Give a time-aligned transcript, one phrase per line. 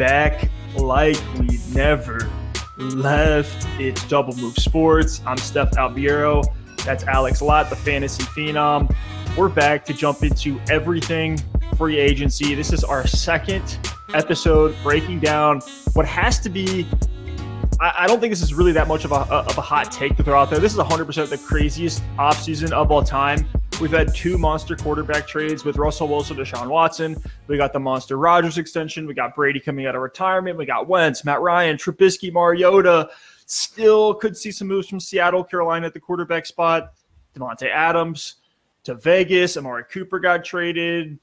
[0.00, 2.26] back like we never
[2.78, 3.68] left.
[3.78, 5.20] It's Double Move Sports.
[5.26, 6.42] I'm Steph Albiero.
[6.86, 8.96] That's Alex Lott, the fantasy phenom.
[9.36, 11.38] We're back to jump into everything
[11.76, 12.54] free agency.
[12.54, 13.78] This is our second
[14.14, 15.60] episode breaking down
[15.92, 16.86] what has to be.
[17.78, 20.24] I, don't think this is really that much of a, of a hot take to
[20.24, 20.60] throw out there.
[20.60, 23.46] This is 100% the craziest offseason of all time.
[23.80, 27.16] We've had two monster quarterback trades with Russell Wilson, Deshaun Watson.
[27.46, 29.06] We got the monster Rodgers extension.
[29.06, 30.58] We got Brady coming out of retirement.
[30.58, 33.08] We got Wentz, Matt Ryan, Trubisky, Mariota.
[33.46, 36.92] Still could see some moves from Seattle, Carolina at the quarterback spot.
[37.34, 38.36] Davante Adams
[38.84, 39.56] to Vegas.
[39.56, 41.18] Amari Cooper got traded.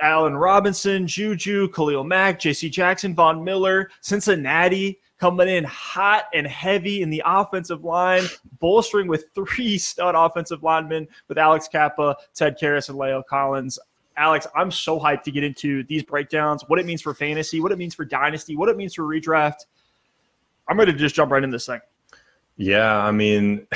[0.00, 2.70] Allen Robinson, Juju, Khalil Mack, J.C.
[2.70, 8.24] Jackson, Von Miller, Cincinnati coming in hot and heavy in the offensive line,
[8.58, 13.78] bolstering with three stud offensive linemen with Alex Cappa, Ted Karras, and La'el Collins.
[14.16, 17.72] Alex, I'm so hyped to get into these breakdowns, what it means for fantasy, what
[17.72, 19.66] it means for dynasty, what it means for redraft.
[20.68, 21.80] I'm ready to just jump right in this thing.
[22.58, 23.66] Yeah, I mean,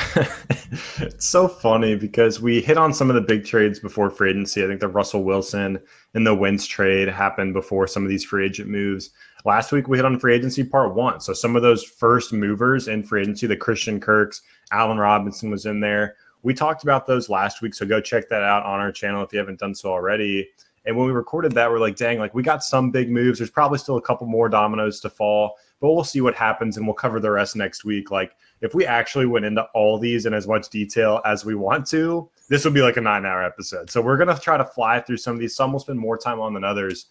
[0.97, 4.65] it's so funny because we hit on some of the big trades before free agency.
[4.65, 5.79] I think the Russell Wilson
[6.15, 9.11] and the Wentz trade happened before some of these free agent moves.
[9.45, 11.21] Last week we hit on free agency part one.
[11.21, 15.67] So some of those first movers in free agency, the Christian Kirks, Allen Robinson was
[15.67, 16.17] in there.
[16.43, 17.75] We talked about those last week.
[17.75, 20.49] So go check that out on our channel if you haven't done so already.
[20.87, 23.39] And when we recorded that, we're like, dang, like we got some big moves.
[23.39, 26.87] There's probably still a couple more dominoes to fall, but we'll see what happens and
[26.87, 28.11] we'll cover the rest next week.
[28.11, 31.87] Like if we actually went into all these in as much detail as we want
[31.89, 33.91] to, this would be like a nine hour episode.
[33.91, 35.55] So we're to try to fly through some of these.
[35.55, 37.07] Some will spend more time on than others.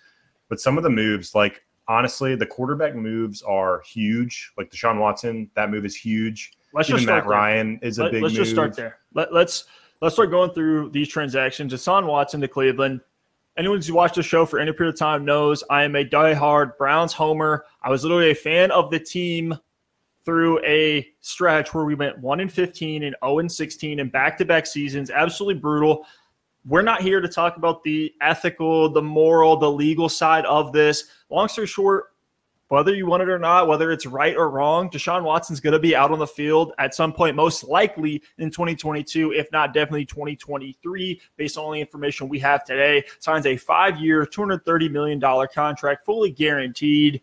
[0.47, 4.53] But some of the moves, like honestly, the quarterback moves are huge.
[4.57, 6.53] Like Deshaun Watson, that move is huge.
[6.73, 7.31] Let's Even just Matt there.
[7.31, 8.43] Ryan is a Let, big Let's move.
[8.43, 8.99] just start there.
[9.13, 9.65] Let, let's
[10.01, 11.73] let's start going through these transactions.
[11.73, 13.01] Deshaun Watson to Cleveland.
[13.57, 16.77] Anyone who's watched the show for any period of time knows I am a diehard
[16.77, 17.65] Browns homer.
[17.81, 19.57] I was literally a fan of the team
[20.23, 24.67] through a stretch where we went 1 and 15 and 0 and 16 and back-to-back
[24.67, 26.05] seasons absolutely brutal
[26.65, 31.05] we're not here to talk about the ethical the moral the legal side of this
[31.29, 32.05] long story short
[32.67, 35.79] whether you want it or not whether it's right or wrong deshaun watson's going to
[35.79, 40.05] be out on the field at some point most likely in 2022 if not definitely
[40.05, 46.05] 2023 based on all the information we have today signs a five-year $230 million contract
[46.05, 47.21] fully guaranteed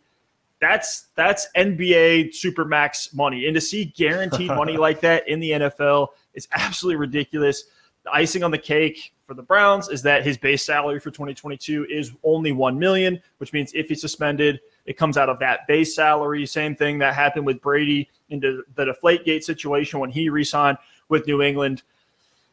[0.61, 3.47] that's that's NBA supermax money.
[3.47, 7.65] And to see guaranteed money like that in the NFL is absolutely ridiculous.
[8.05, 11.87] The icing on the cake for the Browns is that his base salary for 2022
[11.91, 15.95] is only 1 million, which means if he's suspended, it comes out of that base
[15.95, 16.47] salary.
[16.47, 20.79] Same thing that happened with Brady into the deflate gate situation when he re-signed
[21.09, 21.83] with New England.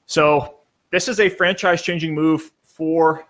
[0.07, 0.55] So
[0.89, 3.25] this is a franchise changing move for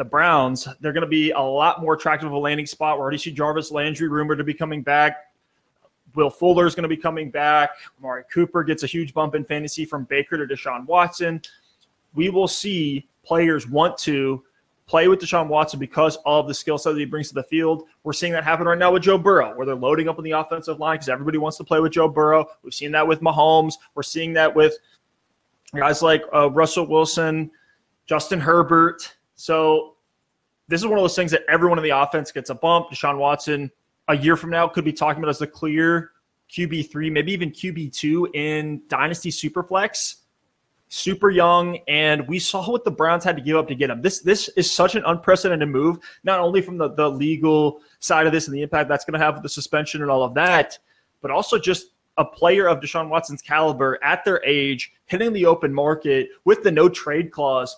[0.00, 2.96] the Browns, they're going to be a lot more attractive of a landing spot.
[2.96, 5.30] We already see Jarvis Landry rumored to be coming back.
[6.14, 7.72] Will Fuller is going to be coming back.
[7.98, 11.42] Amari Cooper gets a huge bump in fantasy from Baker to Deshaun Watson.
[12.14, 14.42] We will see players want to
[14.86, 17.84] play with Deshaun Watson because of the skill set that he brings to the field.
[18.02, 20.32] We're seeing that happen right now with Joe Burrow, where they're loading up on the
[20.32, 22.46] offensive line because everybody wants to play with Joe Burrow.
[22.64, 23.74] We've seen that with Mahomes.
[23.94, 24.74] We're seeing that with
[25.76, 27.52] guys like uh, Russell Wilson,
[28.06, 29.14] Justin Herbert.
[29.36, 29.94] So
[30.66, 32.90] this is one of those things that everyone in the offense gets a bump.
[32.90, 33.70] Deshaun Watson
[34.08, 36.10] a year from now could be talking about as the clear
[36.50, 40.16] QB three, maybe even QB two in Dynasty Superflex.
[40.92, 44.02] Super young, and we saw what the Browns had to give up to get him.
[44.02, 48.32] This this is such an unprecedented move, not only from the, the legal side of
[48.32, 50.78] this and the impact that's going to have with the suspension and all of that,
[51.22, 55.72] but also just a player of Deshaun Watson's caliber at their age, hitting the open
[55.72, 57.76] market with the no trade clause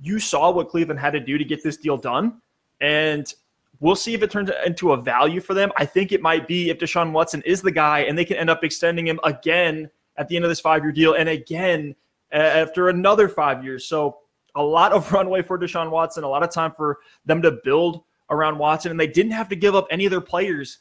[0.00, 2.40] you saw what Cleveland had to do to get this deal done.
[2.80, 3.32] And
[3.80, 5.72] we'll see if it turns into a value for them.
[5.76, 8.50] I think it might be if Deshaun Watson is the guy and they can end
[8.50, 11.94] up extending him again at the end of this five year deal and again
[12.32, 13.86] after another five years.
[13.86, 14.18] So
[14.54, 18.02] a lot of runway for Deshaun Watson, a lot of time for them to build
[18.30, 18.90] around Watson.
[18.90, 20.78] And they didn't have to give up any of their players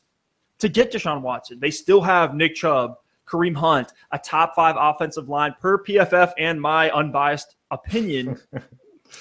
[0.60, 1.60] to get Deshaun Watson.
[1.60, 2.96] They still have Nick Chubb,
[3.28, 8.40] Kareem Hunt, a top five offensive line per PFF and my unbiased opinion.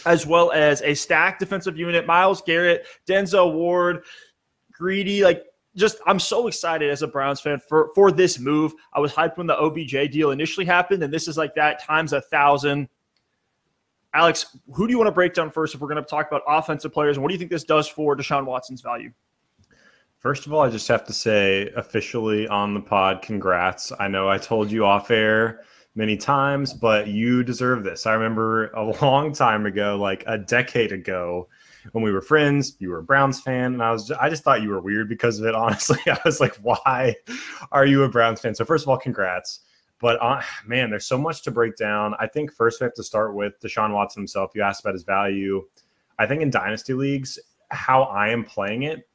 [0.05, 2.06] as well as a stacked defensive unit.
[2.06, 4.02] Myles Garrett, Denzel Ward,
[4.72, 5.44] Greedy, like
[5.76, 8.75] just I'm so excited as a Browns fan for for this move.
[8.93, 12.12] I was hyped when the OBJ deal initially happened, and this is like that times
[12.12, 12.88] a thousand.
[14.14, 16.43] Alex, who do you want to break down first if we're going to talk about
[16.49, 17.17] offensive players?
[17.19, 19.12] And what do you think this does for Deshaun Watson's value?
[20.19, 23.93] First of all, I just have to say officially on the pod, congrats.
[24.00, 25.61] I know I told you off air
[25.94, 28.06] many times, but you deserve this.
[28.06, 31.49] I remember a long time ago, like a decade ago,
[31.92, 34.42] when we were friends, you were a Browns fan, and I was just, I just
[34.42, 35.54] thought you were weird because of it.
[35.66, 37.16] Honestly, I was like, why
[37.72, 38.54] are you a Browns fan?
[38.54, 39.60] So first of all, congrats.
[39.98, 42.14] But uh, man, there's so much to break down.
[42.20, 44.52] I think first we have to start with Deshaun Watson himself.
[44.54, 45.66] You asked about his value.
[46.18, 47.38] I think in dynasty leagues,
[47.70, 49.08] how I am playing it,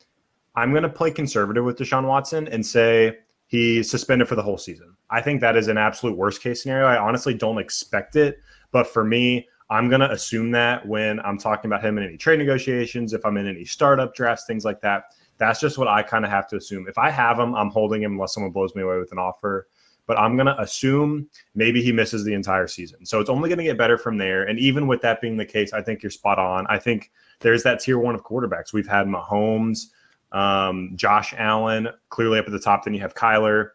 [0.56, 4.58] I'm going to play conservative with Deshaun Watson and say he's suspended for the whole
[4.58, 4.96] season.
[5.10, 6.88] I think that is an absolute worst case scenario.
[6.88, 8.40] I honestly don't expect it,
[8.72, 12.18] but for me, I'm going to assume that when I'm talking about him in any
[12.18, 15.16] trade negotiations, if I'm in any startup drafts, things like that.
[15.38, 16.88] That's just what I kind of have to assume.
[16.90, 19.70] If I have him, I'm holding him unless someone blows me away with an offer.
[20.08, 23.06] But I'm going to assume maybe he misses the entire season.
[23.06, 24.44] So it's only going to get better from there.
[24.44, 26.68] And even with that being the case, I think you're spot on.
[26.68, 27.10] I think
[27.40, 28.74] there's that tier one of quarterbacks.
[28.74, 29.86] We've had Mahomes,
[30.34, 32.84] um, Josh Allen, clearly up at the top.
[32.84, 33.70] Then you have Kyler,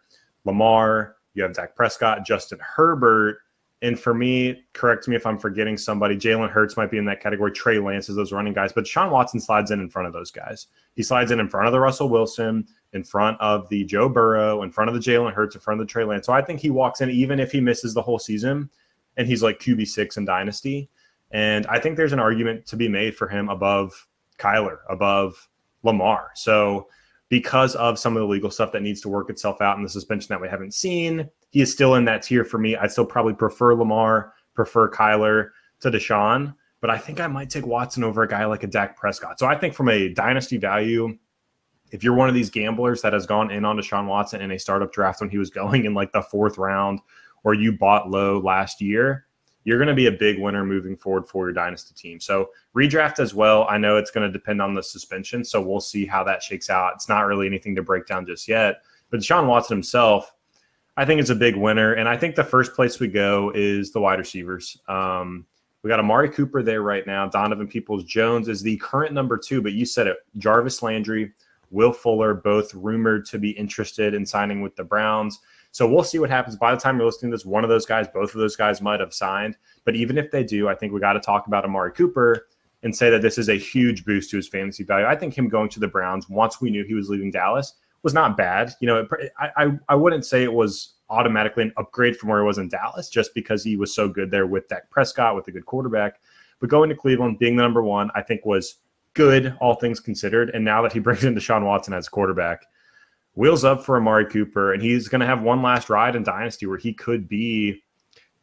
[0.44, 3.38] Lamar, you have Dak Prescott, Justin Herbert.
[3.82, 6.16] And for me, correct me if I'm forgetting somebody.
[6.16, 7.52] Jalen Hurts might be in that category.
[7.52, 10.30] Trey Lance is those running guys, but Sean Watson slides in in front of those
[10.30, 10.68] guys.
[10.94, 14.62] He slides in in front of the Russell Wilson, in front of the Joe Burrow,
[14.62, 16.24] in front of the Jalen Hurts, in front of the Trey Lance.
[16.24, 18.70] So I think he walks in even if he misses the whole season,
[19.18, 20.88] and he's like QB six in Dynasty.
[21.30, 24.06] And I think there's an argument to be made for him above
[24.38, 25.48] Kyler, above
[25.82, 26.30] Lamar.
[26.34, 26.88] So
[27.28, 29.90] because of some of the legal stuff that needs to work itself out and the
[29.90, 32.76] suspension that we haven't seen, he is still in that tier for me.
[32.76, 37.64] I still probably prefer Lamar, prefer Kyler to Deshaun, but I think I might take
[37.64, 39.38] Watson over a guy like a Dak Prescott.
[39.38, 41.16] So I think from a dynasty value,
[41.92, 44.58] if you're one of these gamblers that has gone in on Deshaun Watson in a
[44.58, 47.00] startup draft when he was going in like the fourth round,
[47.42, 49.24] or you bought low last year,
[49.64, 52.20] you're going to be a big winner moving forward for your dynasty team.
[52.20, 53.66] So redraft as well.
[53.70, 56.68] I know it's going to depend on the suspension, so we'll see how that shakes
[56.68, 56.92] out.
[56.96, 58.82] It's not really anything to break down just yet.
[59.08, 60.34] But Sean Watson himself,
[60.96, 63.92] I think it's a big winner, and I think the first place we go is
[63.92, 64.78] the wide receivers.
[64.88, 65.44] Um,
[65.82, 67.28] we got Amari Cooper there right now.
[67.28, 70.16] Donovan Peoples Jones is the current number two, but you said it.
[70.38, 71.32] Jarvis Landry,
[71.70, 75.40] Will Fuller, both rumored to be interested in signing with the Browns.
[75.70, 76.56] So we'll see what happens.
[76.56, 78.80] By the time you're listening to this, one of those guys, both of those guys
[78.80, 79.58] might have signed.
[79.84, 82.48] But even if they do, I think we got to talk about Amari Cooper
[82.82, 85.06] and say that this is a huge boost to his fantasy value.
[85.06, 87.74] I think him going to the Browns once we knew he was leaving Dallas
[88.06, 88.72] was not bad.
[88.78, 92.46] You know, I, I, I wouldn't say it was automatically an upgrade from where he
[92.46, 95.50] was in Dallas just because he was so good there with Dak Prescott, with a
[95.50, 96.20] good quarterback.
[96.60, 98.76] But going to Cleveland, being the number one, I think was
[99.14, 100.50] good, all things considered.
[100.50, 102.64] And now that he brings in Deshaun Watson as quarterback,
[103.34, 106.66] wheels up for Amari Cooper, and he's going to have one last ride in Dynasty
[106.66, 107.82] where he could be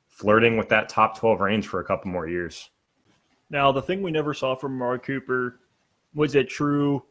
[0.10, 2.70] flirting with that top 12 range for a couple more years.
[3.50, 5.62] Now, the thing we never saw from Amari Cooper
[6.14, 7.06] was it true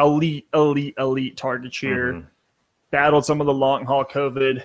[0.00, 2.14] elite, elite, elite target share.
[2.14, 2.26] Mm-hmm.
[2.90, 4.64] Battled some of the long haul COVID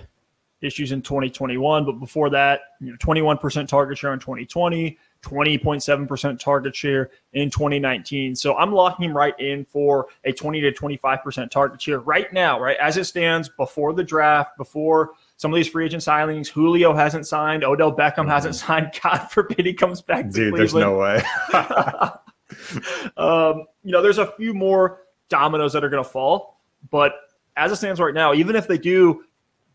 [0.62, 6.74] issues in 2021, but before that, you know, 21% target share in 2020, 20.7% target
[6.74, 8.34] share in 2019.
[8.34, 12.60] So I'm locking him right in for a 20 to 25% target share right now,
[12.60, 12.76] right?
[12.78, 16.48] As it stands before the draft, before some of these free agent signings.
[16.48, 17.62] Julio hasn't signed.
[17.64, 18.30] Odell Beckham mm-hmm.
[18.30, 18.98] hasn't signed.
[19.02, 20.58] God forbid he comes back Dude, Cleveland.
[20.58, 21.22] there's no way.
[23.16, 26.60] um, you know, there's a few more dominoes that are going to fall.
[26.90, 27.14] But
[27.56, 29.24] as it stands right now, even if they do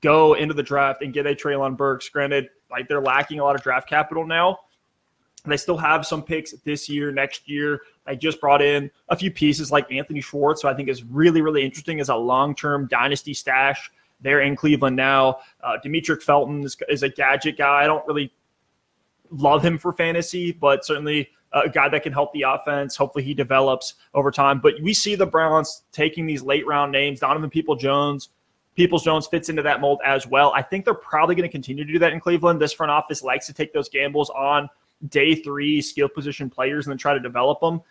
[0.02, 3.56] go into the draft and get a Treylon Burks, granted, like they're lacking a lot
[3.56, 4.60] of draft capital now–
[5.46, 7.82] they still have some picks this year, next year.
[8.06, 11.42] I just brought in a few pieces like Anthony Schwartz, so I think is really,
[11.42, 13.92] really interesting as a long-term dynasty stash.
[14.22, 15.40] They're in Cleveland now.
[15.64, 17.84] Uh, Demetric Felton is, is, a gadget guy.
[17.84, 18.32] I don't really
[19.32, 22.96] love him for fantasy, but certainly a guy that can help the offense.
[22.96, 24.60] Hopefully, he develops over time.
[24.60, 27.20] But we see the Browns taking these late round names.
[27.20, 28.30] Donovan People Jones,
[28.76, 30.54] Peoples Jones fits into that mold as well.
[30.56, 32.62] I think they're probably going to continue to do that in Cleveland.
[32.62, 34.70] This front office likes to take those gambles on
[35.10, 37.82] day three skill position players and then try to develop them.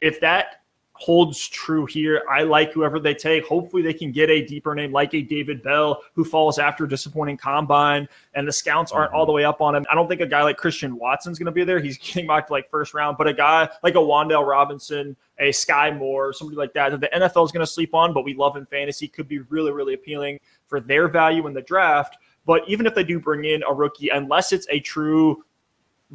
[0.00, 0.62] If that
[1.04, 3.44] holds true here, I like whoever they take.
[3.46, 6.88] Hopefully, they can get a deeper name like a David Bell who falls after a
[6.88, 9.18] disappointing combine, and the scouts aren't mm-hmm.
[9.18, 9.84] all the way up on him.
[9.90, 11.78] I don't think a guy like Christian Watson's going to be there.
[11.78, 15.94] He's getting mocked like first round, but a guy like a Wan'Dale Robinson, a Skyy
[15.94, 18.56] Moore, somebody like that that the NFL is going to sleep on, but we love
[18.56, 22.16] in fantasy could be really, really appealing for their value in the draft.
[22.46, 25.44] But even if they do bring in a rookie, unless it's a true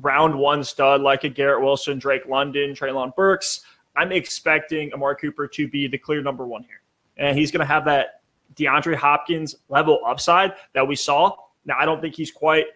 [0.01, 3.61] round one stud like a Garrett Wilson, Drake London, Treylon Burks,
[3.99, 6.81] I'm expecting Amari Cooper to be the clear number one here.
[7.17, 8.21] And he's going to have that
[8.55, 11.35] DeAndre Hopkins level upside that we saw.
[11.65, 12.67] Now, I don't think he's quite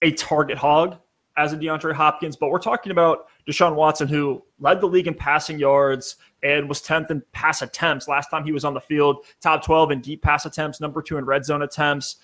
[0.00, 0.96] a target hog
[1.36, 5.12] as a DeAndre Hopkins, but we're talking about Deshaun Watson, who led the league in
[5.12, 9.26] passing yards and was 10th in pass attempts last time he was on the field,
[9.42, 12.16] top 12 in deep pass attempts, number two in red zone attempts,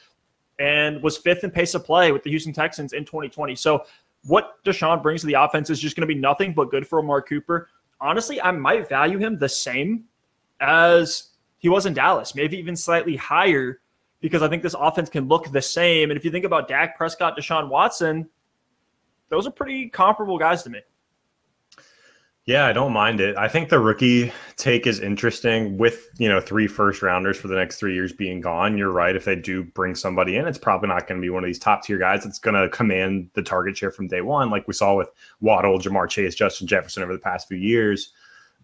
[0.59, 3.55] and was fifth in pace of play with the Houston Texans in 2020.
[3.55, 3.85] So
[4.25, 6.99] what Deshaun brings to the offense is just going to be nothing but good for
[6.99, 7.69] Amari Cooper.
[8.01, 10.05] Honestly, I might value him the same
[10.61, 13.81] as he was in Dallas, maybe even slightly higher,
[14.21, 16.11] because I think this offense can look the same.
[16.11, 18.29] And if you think about Dak Prescott, Deshaun Watson,
[19.29, 20.81] those are pretty comparable guys to me.
[22.47, 23.37] Yeah, I don't mind it.
[23.37, 27.57] I think the rookie take is interesting with, you know, three first rounders for the
[27.57, 28.79] next three years being gone.
[28.79, 29.17] You're right.
[29.17, 31.59] If they do bring somebody in, it's probably not going to be one of these
[31.59, 34.75] top tier guys that's going to command the target share from day one, like we
[34.75, 35.09] saw with
[35.41, 38.13] Waddle, Ja'Marr Chase, Justin Jefferson over the past few years.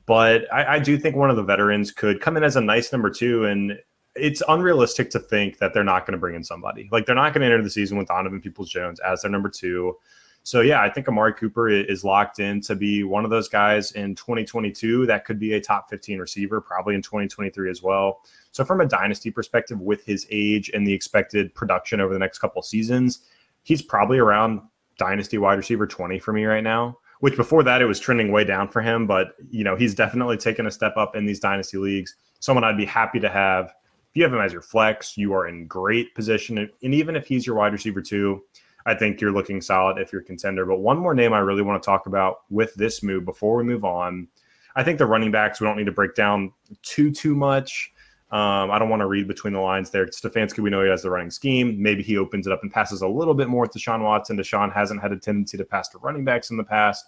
[0.06, 2.92] But I, I do think one of the veterans could come in as a nice
[2.92, 3.46] number two.
[3.46, 3.76] And
[4.14, 6.88] it's unrealistic to think that they're not going to bring in somebody.
[6.92, 9.48] Like they're not going to enter the season with Donovan Peoples Jones as their number
[9.48, 9.96] two.
[10.44, 13.92] So yeah, I think Amari Cooper is locked in to be one of those guys
[13.92, 18.22] in 2022 that could be a top 15 receiver, probably in 2023 as well.
[18.50, 22.38] So from a dynasty perspective, with his age and the expected production over the next
[22.38, 23.20] couple seasons,
[23.62, 24.60] he's probably around
[24.98, 26.98] dynasty wide receiver 20 for me right now.
[27.20, 30.36] Which before that it was trending way down for him, but you know he's definitely
[30.36, 32.16] taken a step up in these dynasty leagues.
[32.40, 33.66] Someone I'd be happy to have.
[33.66, 37.28] If you have him as your flex, you are in great position, and even if
[37.28, 38.42] he's your wide receiver too,
[38.86, 40.66] I think you're looking solid if you're a contender.
[40.66, 43.64] But one more name I really want to talk about with this move before we
[43.64, 44.28] move on.
[44.74, 47.92] I think the running backs we don't need to break down too too much.
[48.30, 50.06] Um, I don't want to read between the lines there.
[50.06, 51.80] Stefanski, we know he has the running scheme.
[51.80, 54.38] Maybe he opens it up and passes a little bit more to Deshaun Watson.
[54.38, 57.04] Deshaun hasn't had a tendency to pass to running backs in the past,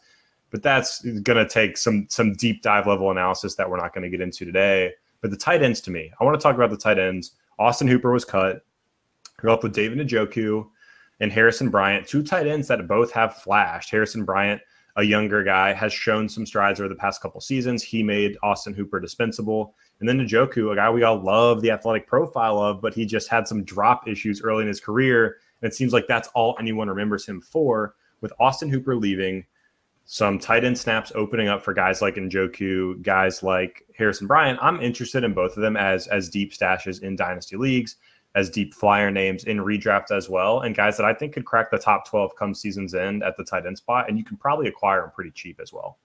[0.50, 4.02] but that's going to take some some deep dive level analysis that we're not going
[4.02, 4.92] to get into today.
[5.22, 7.32] But the tight ends to me, I want to talk about the tight ends.
[7.58, 8.62] Austin Hooper was cut.
[9.42, 10.66] You're with David Njoku
[11.24, 13.90] and Harrison Bryant, two tight ends that both have flashed.
[13.90, 14.60] Harrison Bryant,
[14.96, 17.82] a younger guy, has shown some strides over the past couple seasons.
[17.82, 19.74] He made Austin Hooper dispensable.
[20.00, 23.30] And then Njoku, a guy we all love the athletic profile of, but he just
[23.30, 25.38] had some drop issues early in his career.
[25.62, 27.94] And it seems like that's all anyone remembers him for.
[28.20, 29.46] With Austin Hooper leaving,
[30.04, 34.58] some tight end snaps opening up for guys like Njoku, guys like Harrison Bryant.
[34.60, 37.96] I'm interested in both of them as as deep stashes in dynasty leagues
[38.34, 41.70] as deep flyer names in redraft as well, and guys that I think could crack
[41.70, 44.68] the top 12 come season's end at the tight end spot, and you can probably
[44.68, 45.98] acquire them pretty cheap as well.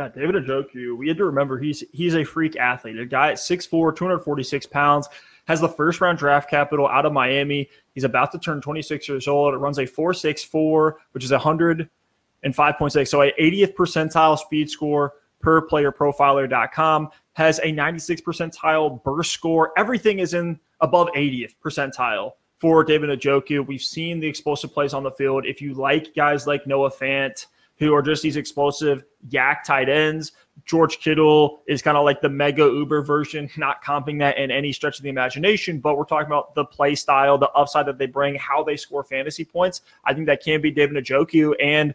[0.00, 2.98] Yeah, David Njoku, we had to remember he's he's a freak athlete.
[2.98, 5.08] A guy at 6'4, 246 pounds,
[5.46, 7.68] has the first round draft capital out of Miami.
[7.94, 9.54] He's about to turn 26 years old.
[9.54, 13.08] It runs a 4.64, which is 105.6.
[13.08, 19.72] So a 80th percentile speed score per playerprofiler.com has a 96 percentile burst score.
[19.76, 23.66] Everything is in above 80th percentile for David Njoku.
[23.66, 25.46] We've seen the explosive plays on the field.
[25.46, 27.46] If you like guys like Noah Fant,
[27.78, 30.32] who are just these explosive YAC tight ends,
[30.66, 34.72] George Kittle is kind of like the mega Uber version, not comping that in any
[34.72, 38.06] stretch of the imagination, but we're talking about the play style, the upside that they
[38.06, 39.80] bring, how they score fantasy points.
[40.04, 41.54] I think that can be David Njoku.
[41.60, 41.94] And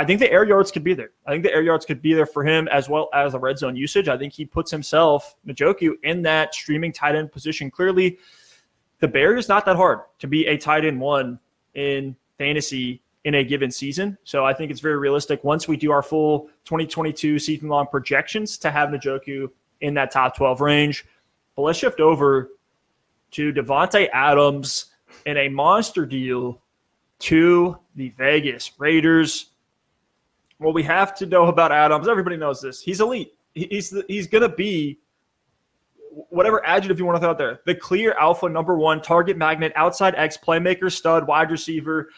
[0.00, 1.10] I think the air yards could be there.
[1.26, 3.58] I think the air yards could be there for him as well as the red
[3.58, 4.08] zone usage.
[4.08, 7.70] I think he puts himself, Njoku, in that streaming tight end position.
[7.70, 8.18] Clearly,
[9.00, 11.38] the barrier is not that hard to be a tight end one
[11.74, 14.16] in fantasy in a given season.
[14.24, 18.56] So I think it's very realistic once we do our full 2022 season long projections
[18.56, 19.50] to have Njoku
[19.82, 21.04] in that top 12 range.
[21.56, 22.48] But let's shift over
[23.32, 24.86] to Davante Adams
[25.26, 26.58] in a monster deal
[27.18, 29.49] to the Vegas Raiders.
[30.60, 32.82] What we have to know about Adams, everybody knows this.
[32.82, 33.32] He's elite.
[33.54, 34.98] He's he's going to be
[36.10, 37.60] whatever adjective you want to throw out there.
[37.64, 42.10] The clear alpha number one target magnet, outside X playmaker, stud, wide receiver.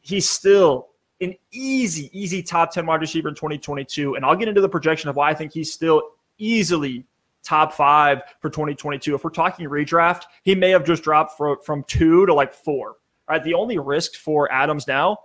[0.00, 0.88] He's still
[1.20, 4.14] an easy, easy top 10 wide receiver in 2022.
[4.14, 6.02] And I'll get into the projection of why I think he's still
[6.38, 7.04] easily
[7.42, 9.14] top five for 2022.
[9.14, 12.96] If we're talking redraft, he may have just dropped for, from two to like four.
[13.28, 13.44] Right.
[13.44, 15.18] The only risks for Adams now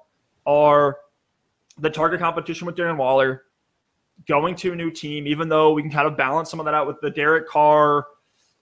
[0.46, 0.98] are
[1.80, 3.44] the target competition with Darren Waller,
[4.28, 6.74] going to a new team, even though we can kind of balance some of that
[6.74, 8.06] out with the Derek Carr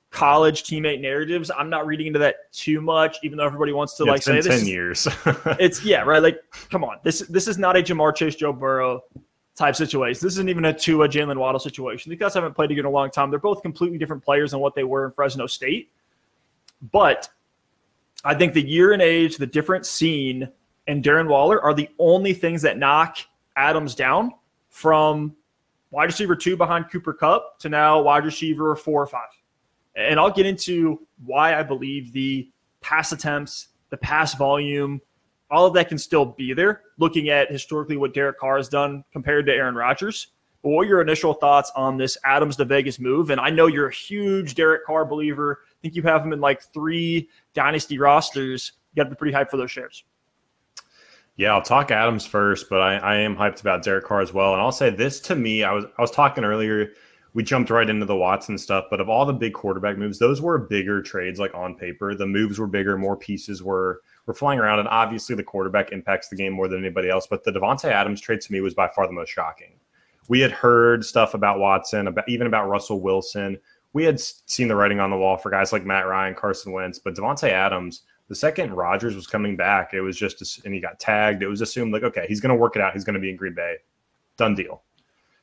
[0.10, 1.52] college teammate narratives.
[1.56, 4.36] I'm not reading into that too much, even though everybody wants to yeah, like say
[4.36, 4.48] this.
[4.48, 5.08] Ten is, years.
[5.60, 6.22] it's yeah, right.
[6.22, 9.02] Like, come on, this this is not a Ja'Marr Chase, Joe Burrow
[9.56, 10.20] type situation.
[10.26, 12.12] This isn't even a Tua Jaylen Waddle situation.
[12.12, 13.32] These guys haven't played together in a long time.
[13.32, 15.92] They're both completely different players than what they were in Fresno State.
[16.92, 17.28] But
[18.24, 20.50] I think the year and age, the different scene
[20.88, 23.18] and Darren Waller are the only things that knock
[23.56, 24.32] Adams down
[24.70, 25.36] from
[25.92, 29.30] wide receiver two behind Cooper Kupp to now wide receiver four or five.
[29.96, 32.50] And I'll get into why I believe the
[32.82, 35.02] pass attempts, the pass volume,
[35.50, 39.04] all of that can still be there, looking at historically what Derek Carr has done
[39.12, 40.28] compared to Aaron Rodgers.
[40.62, 43.30] But what are your initial thoughts on this Adams to Vegas move?
[43.30, 45.62] And I know you're a huge Derek Carr believer.
[45.64, 48.74] I think you have him in like three dynasty rosters.
[48.94, 50.04] You got to be pretty hyped for those shares.
[51.38, 54.54] Yeah, I'll talk Adams first, but I, I am hyped about Derek Carr as well.
[54.54, 56.94] And I'll say this to me, I was I was talking earlier,
[57.36, 60.42] we jumped right into the Watson stuff, but of all the big quarterback moves, those
[60.42, 62.16] were bigger trades like on paper.
[62.16, 66.30] The moves were bigger, more pieces were were flying around, and obviously the quarterback impacts
[66.30, 67.28] the game more than anybody else.
[67.28, 69.80] But the Davante Adams trade to me was by far the most shocking.
[70.30, 73.60] We had heard stuff about Watson, about even about Russell Wilson.
[73.94, 76.98] We had seen the writing on the wall for guys like Matt Ryan, Carson Wentz,
[76.98, 81.00] but Davante Adams the second Rodgers was coming back, it was just and he got
[81.00, 81.44] tagged.
[81.44, 82.94] It was assumed like, okay, he's going to work it out.
[82.94, 83.78] He's going to be in Green Bay,
[84.36, 84.84] done deal.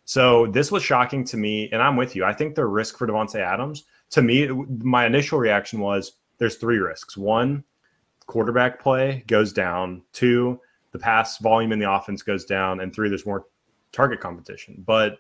[0.05, 2.25] So this was shocking to me, and I'm with you.
[2.25, 6.79] I think the risk for Davante Adams, to me, my initial reaction was there's three
[6.79, 7.17] risks.
[7.17, 7.65] One,
[8.27, 10.03] quarterback play goes down.
[10.13, 10.61] Two,
[10.93, 13.47] the pass volume in the offense goes down, and three, there's more
[13.93, 14.83] target competition.
[14.87, 15.19] But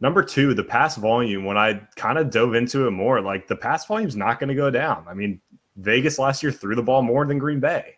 [0.00, 1.46] number two, the pass volume.
[1.46, 4.48] When I kind of dove into it more, like the pass volume is not going
[4.48, 5.06] to go down.
[5.08, 5.40] I mean,
[5.80, 7.96] Vegas last year threw the ball more than Green Bay.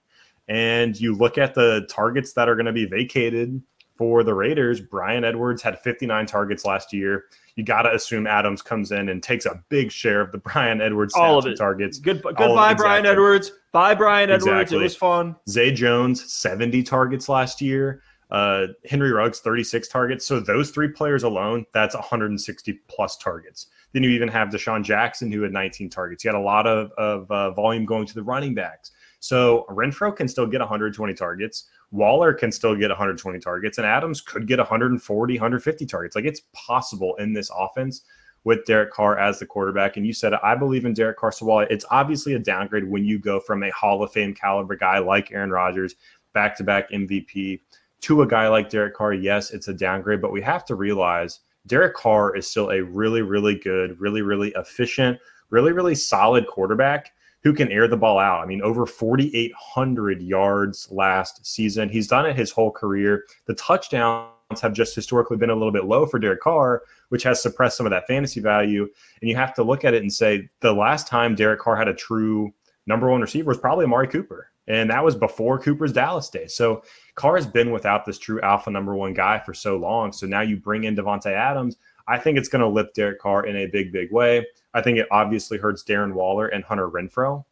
[0.49, 3.63] And you look at the targets that are going to be vacated
[3.97, 4.81] for the Raiders.
[4.81, 7.25] Bryan Edwards had 59 targets last year.
[7.55, 10.81] You got to assume Adams comes in and takes a big share of the Bryan
[10.81, 11.99] Edwards all of it targets.
[11.99, 13.53] Good goodbye, Bryan Edwards.
[13.73, 14.47] Bye, Bryan Edwards.
[14.47, 14.79] Exactly.
[14.79, 15.37] It was fun.
[15.49, 18.03] Zay Jones 70 targets last year.
[18.31, 20.27] Uh, Henry Ruggs 36 targets.
[20.27, 23.67] So those three players alone, that's 160 plus targets.
[23.93, 26.25] Then you even have DeSean Jackson, who had 19 targets.
[26.25, 28.93] You had a lot of, of uh, volume going to the running backs.
[29.21, 31.69] So Renfrow can still get 120 targets.
[31.91, 33.79] Waller can still get 120 targets.
[33.79, 36.17] And Adams could get 140, 150 targets.
[36.17, 38.03] Like it's possible in this offense
[38.45, 39.97] with Derek Carr as the quarterback.
[39.97, 41.31] And you said, I believe in Derek Carr.
[41.31, 44.75] So while it's obviously a downgrade when you go from a Hall of Fame caliber
[44.75, 45.95] guy like Aaron Rodgers,
[46.33, 47.61] back to back MVP,
[48.01, 50.23] to a guy like Derek Carr, yes, it's a downgrade.
[50.23, 54.53] But we have to realize– Derek Carr is still a really, really good, really, really
[54.57, 55.19] efficient,
[55.51, 58.41] really, really solid quarterback who can air the ball out.
[58.41, 61.89] I mean, over 4,800 yards last season.
[61.89, 63.25] He's done it his whole career.
[63.47, 67.43] The touchdowns have just historically been a little bit low for Derek Carr, which has
[67.43, 68.89] suppressed some of that fantasy value.
[69.21, 71.89] And you have to look at it and say the last time Derek Carr had
[71.89, 72.53] a true
[72.87, 74.52] number one receiver was probably Amari Cooper.
[74.73, 76.55] And that was before Cooper's Dallas days.
[76.55, 76.83] So
[77.15, 80.13] Carr has been without this true alpha number one guy for so long.
[80.13, 81.77] So now you bring in Davante Adams.
[82.09, 84.47] I think it's going to lift Derek Carr in a big, big way.
[84.73, 87.45] I think it obviously hurts Darren Waller and Hunter Renfrow.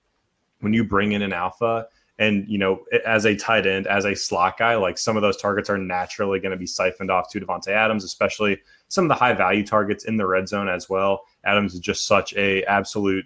[0.61, 1.89] when you bring in an alpha.
[2.19, 5.39] And, you know, as a tight end, as a slot guy, like some of those
[5.39, 9.15] targets are naturally going to be siphoned off to Davante Adams, especially some of the
[9.15, 11.23] high value targets in the red zone as well.
[11.45, 13.25] Adams is just such a absolute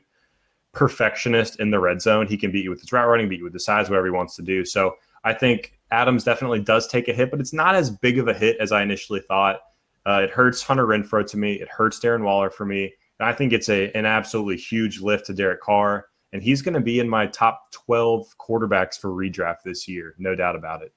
[0.74, 2.26] perfectionist in the red zone.
[2.26, 4.12] He can beat you with his route running, beat you with the size, whatever he
[4.12, 4.64] wants to do.
[4.64, 8.28] So I think Adams definitely does take a hit, but it's not as big of
[8.28, 9.60] a hit as I initially thought.
[10.06, 11.54] Uh, it hurts Hunter Renfrow to me.
[11.54, 12.92] It hurts Darren Waller for me.
[13.18, 16.74] And I think it's a an absolutely huge lift to Derek Carr, and he's going
[16.74, 20.92] to be in my top twelve quarterbacks for redraft this year, no doubt about it.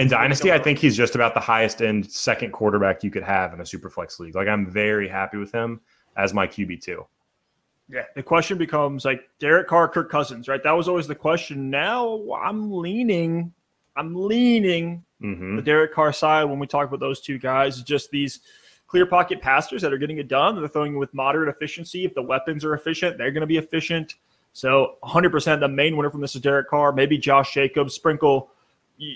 [0.00, 3.52] In Dynasty, I think he's just about the highest end second quarterback you could have
[3.52, 4.34] in a super flex league.
[4.34, 5.80] Like I'm very happy with him
[6.16, 7.06] as my QB two.
[7.90, 10.62] Yeah, the question becomes like Derek Carr, Kirk Cousins, right?
[10.62, 11.70] That was always the question.
[11.70, 13.52] Now I'm leaning,
[13.96, 15.56] I'm leaning mm-hmm.
[15.56, 17.82] the Derek Carr side when we talk about those two guys.
[17.82, 18.40] Just these
[18.88, 20.56] clear pocket passers that are getting it done.
[20.56, 22.04] They're throwing with moderate efficiency.
[22.04, 24.16] If the weapons are efficient, they're going to be efficient.
[24.52, 26.92] So 100% the main winner from this is Derek Carr.
[26.92, 28.50] Maybe Josh Jacobs sprinkle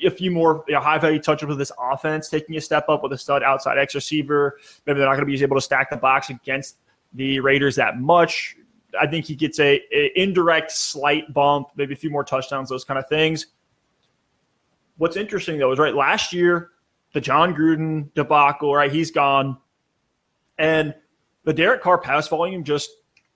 [0.05, 3.03] a few more you know, high value touches with this offense, taking a step up
[3.03, 4.59] with a stud outside X receiver.
[4.87, 6.77] Maybe they're not going to be able to stack the box against
[7.15, 8.57] the Raiders that much.
[9.01, 12.85] I think he gets a, a, indirect slight bump, maybe a few more touchdowns, those
[12.85, 13.47] kind of things.
[14.99, 16.71] What's interesting though is right last year,
[17.13, 18.93] the Jon Gruden debacle, right?
[18.93, 19.57] He's gone,
[20.59, 20.95] and
[21.45, 22.91] the Derek Carr pass volume just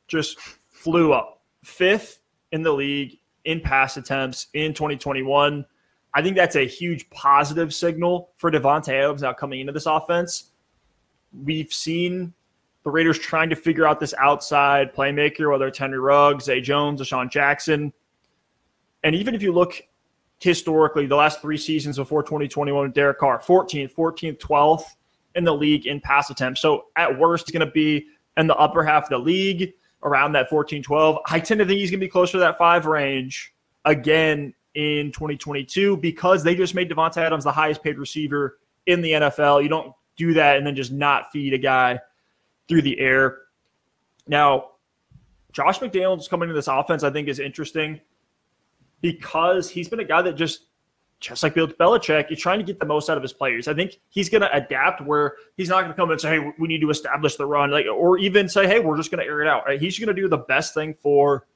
[0.09, 0.39] just
[0.69, 2.21] flew up, fifth
[2.53, 5.65] in the league in pass attempts in 2021.
[6.15, 10.53] I think that's a huge positive signal for Davante Adams now coming into this offense.
[11.33, 12.33] We've seen
[12.87, 17.01] the Raiders trying to figure out this outside playmaker, whether it's Henry Ruggs, Zay Jones,
[17.01, 17.93] DeSean Jackson.
[19.03, 19.83] And even if you look
[20.39, 24.85] historically, the last three seasons before 2021, Derek Carr, 14th, 14th, 12th
[25.35, 26.61] in the league in pass attempts.
[26.61, 29.73] So at worst, going to be in the upper half of the league
[30.05, 31.19] around that 14, 12.
[31.27, 33.53] I tend to think he's going to be closer to that five range
[33.85, 39.11] again in 2022 because they just made Davante Adams the highest paid receiver in the
[39.11, 39.65] NFL.
[39.65, 41.99] You don't do that and then just not feed a guy
[42.69, 43.39] through the air.
[44.27, 44.71] Now,
[45.53, 48.01] Josh McDaniels coming into this offense, I think, is interesting
[49.01, 50.67] because he's been a guy that just,
[51.21, 53.69] just like Bill Belichick, he's trying to get the most out of his players.
[53.69, 56.53] I think he's going to adapt where he's not going to come and say, "Hey,
[56.59, 59.27] we need to establish the run," like, or even say, "Hey, we're just going to
[59.27, 59.81] air it out." Right?
[59.81, 61.47] He's going to do the best thing for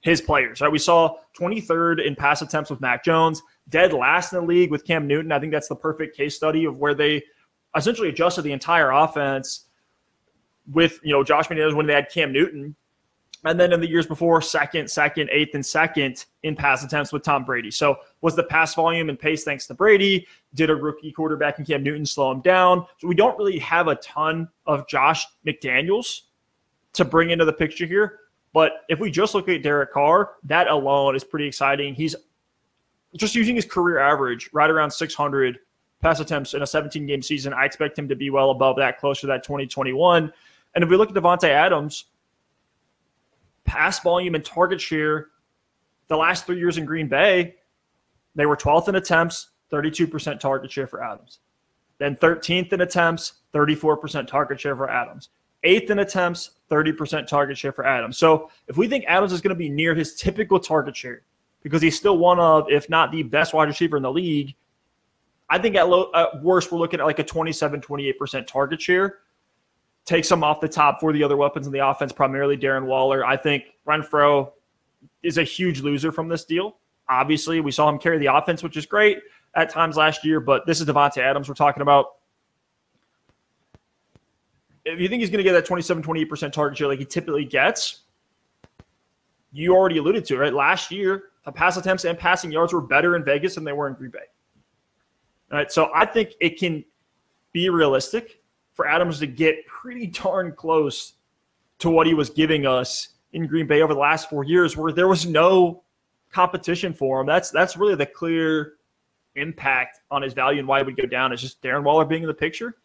[0.00, 0.60] his players.
[0.60, 0.72] Right?
[0.72, 3.42] We saw 23rd in pass attempts with Mac Jones.
[3.68, 5.30] dead last in the league with Cam Newton.
[5.30, 7.22] I think that's the perfect case study of where they
[7.76, 9.66] essentially adjusted the entire offense
[10.72, 12.74] with you know Josh McDaniels when they had Cam Newton
[13.44, 17.22] and then in the years before, second, second, eighth, and second in pass attempts with
[17.22, 17.70] Tom Brady.
[17.70, 20.26] So was the pass volume and pace thanks to Brady?
[20.54, 22.86] Did a rookie quarterback in Cam Newton slow him down?
[22.98, 26.22] So we don't really have a ton of Josh McDaniels
[26.92, 28.18] to bring into the picture here.
[28.52, 31.94] But if we just look at Derek Carr, that alone is pretty exciting.
[31.94, 32.16] He's
[33.16, 35.58] just using his career average right around 600
[36.02, 37.54] pass attempts in a 17 game season.
[37.54, 40.32] I expect him to be well above that, closer to that 2021.
[40.74, 42.06] And if we look at Davante Adams,
[43.64, 45.28] pass volume and target share
[46.08, 47.54] the last three years in Green Bay,
[48.34, 51.38] they were 12th in attempts, 32% target share for Adams.
[51.98, 55.28] Then 13th in attempts, 34% target share for Adams.
[55.62, 58.16] Eighth in attempts, 30% target share for Adams.
[58.16, 61.22] So if we think Adams is going to be near his typical target share,
[61.62, 64.54] because he's still one of, if not the best wide receiver in the league,
[65.50, 69.18] I think at, low, at worst, we're looking at like a 27, 28% target share
[70.10, 73.24] take some off the top for the other weapons in the offense, primarily Darren Waller.
[73.24, 74.50] I think Renfrow
[75.22, 76.78] is a huge loser from this deal.
[77.08, 79.18] Obviously, we saw him carry the offense, which is great
[79.54, 82.16] at times last year, but this is Davante Adams we're talking about.
[84.84, 87.44] If you think he's going to get that 27, 28% target share like he typically
[87.44, 88.00] gets,
[89.52, 90.54] you already alluded to it, right?
[90.54, 93.86] Last year, the pass attempts and passing yards were better in Vegas than they were
[93.86, 94.18] in Green Bay.
[95.52, 96.84] All right, so I think it can
[97.52, 98.39] be realistic
[98.80, 101.12] for Adams to get pretty darn close
[101.80, 104.90] to what he was giving us in Green Bay over the last four years, where
[104.90, 105.82] there was no
[106.32, 107.26] competition for him.
[107.26, 108.76] That's that's really the clear
[109.34, 111.30] impact on his value and why it would go down.
[111.30, 112.76] It's just Darren Waller being in the picture.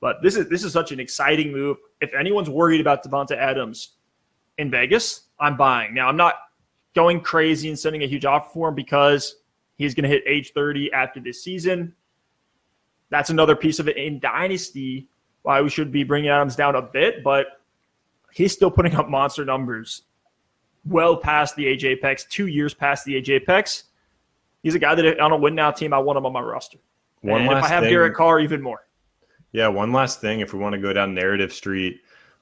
[0.00, 1.78] But this is this is such an exciting move.
[2.00, 3.94] If anyone's worried about Davante Adams
[4.58, 5.92] in Vegas, I'm buying.
[5.92, 6.34] Now I'm not
[6.94, 9.38] going crazy and sending a huge offer for him because
[9.76, 11.92] he's going to hit age 30 after this season
[13.14, 15.08] that's another piece of it in Dynasty
[15.42, 17.60] why we should be bringing Adams down a bit, but
[18.32, 20.02] he's still putting up monster numbers
[20.86, 23.84] well past the age apex, two years past the age apex.
[24.62, 26.78] He's a guy that on a win now team, I want him on my roster.
[27.20, 28.86] One and if I have thing, Derek Carr, even more.
[29.52, 30.40] Yeah, one last thing.
[30.40, 32.00] If we want to go down narrative street,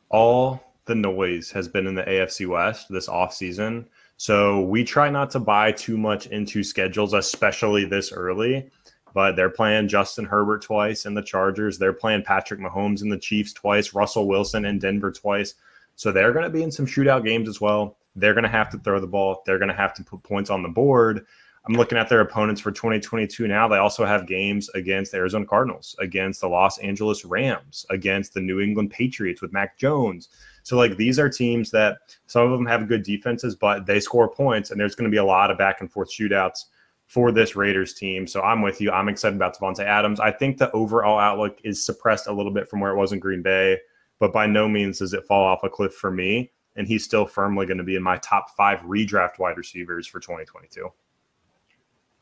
[0.08, 3.86] all the noise has been in the AFC West this offseason.
[4.16, 8.70] So we try not to buy too much into schedules, especially this early
[9.12, 11.78] but they're playing Justin Herbert twice in the Chargers.
[11.78, 15.54] They're playing Patrick Mahomes in the Chiefs twice, Russell Wilson in Denver twice.
[15.96, 17.96] So they're going to be in some shootout games as well.
[18.16, 19.42] They're going to have to throw the ball.
[19.46, 21.26] They're going to have to put points on the board.
[21.64, 23.68] I'm looking at their opponents for 2022 now.
[23.68, 28.40] They also have games against the Arizona Cardinals, against the Los Angeles Rams, against the
[28.40, 30.28] New England Patriots with Mac Jones.
[30.64, 34.28] So, like, these are teams that some of them have good defenses, but they score
[34.28, 36.64] points, and there's going to be a lot of back and forth shootouts
[37.12, 38.26] for this Raiders team.
[38.26, 38.90] So I'm with you.
[38.90, 40.18] I'm excited about Davante Adams.
[40.18, 43.18] I think the overall outlook is suppressed a little bit from where it was in
[43.18, 43.78] Green Bay,
[44.18, 46.50] but by no means does it fall off a cliff for me.
[46.74, 50.20] And he's still firmly going to be in my top five redraft wide receivers for
[50.20, 50.90] 2022.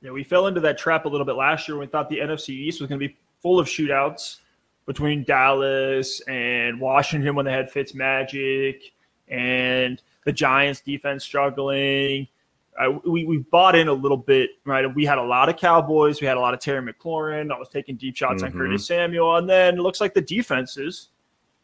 [0.01, 2.19] Yeah, we fell into that trap a little bit last year when we thought the
[2.19, 4.39] NFC East was going to be full of shootouts
[4.87, 8.91] between Dallas and Washington when they had Fitz Magic
[9.29, 12.27] and the Giants defense struggling
[12.79, 14.93] uh, we, we bought in a little bit, right?
[14.95, 16.21] We had a lot of Cowboys.
[16.21, 17.53] We had a lot of Terry McLaurin.
[17.53, 18.57] I was taking deep shots mm-hmm.
[18.57, 19.37] on Curtis Samuel.
[19.37, 21.09] And then it looks like the defenses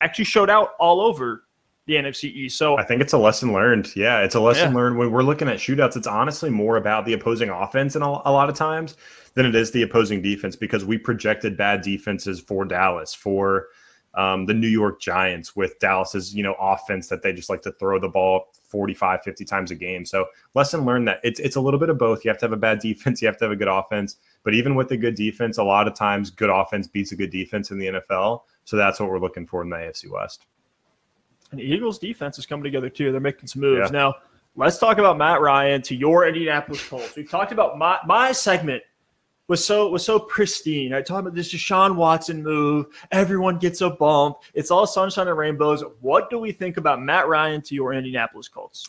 [0.00, 1.44] actually showed out all over
[1.86, 2.58] the NFC East.
[2.58, 3.94] So I think it's a lesson learned.
[3.94, 4.76] Yeah, it's a lesson yeah.
[4.76, 5.96] learned when we're looking at shootouts.
[5.96, 8.96] It's honestly more about the opposing offense and a, a lot of times
[9.34, 13.68] than it is the opposing defense because we projected bad defenses for Dallas, for
[14.14, 17.72] um, the New York Giants with Dallas's, you know, offense that they just like to
[17.72, 20.04] throw the ball 45, 50 times a game.
[20.04, 22.26] So lesson learned that it's it's a little bit of both.
[22.26, 24.16] You have to have a bad defense, you have to have a good offense.
[24.42, 27.30] But even with a good defense, a lot of times good offense beats a good
[27.30, 28.42] defense in the NFL.
[28.66, 30.44] So that's what we're looking for in the AFC West.
[31.52, 33.12] And the Eagles defense is coming together too.
[33.12, 33.90] They're making some moves.
[33.90, 33.98] Yeah.
[33.98, 34.16] Now,
[34.56, 37.16] let's talk about Matt Ryan to your Indianapolis Colts.
[37.16, 38.82] We've talked about my, my segment
[39.48, 40.92] was so was so pristine.
[40.92, 42.86] I talked about this Deshaun Watson move.
[43.12, 44.38] Everyone gets a bump.
[44.54, 45.84] It's all sunshine and rainbows.
[46.00, 48.88] What do we think about Matt Ryan to your Indianapolis Colts?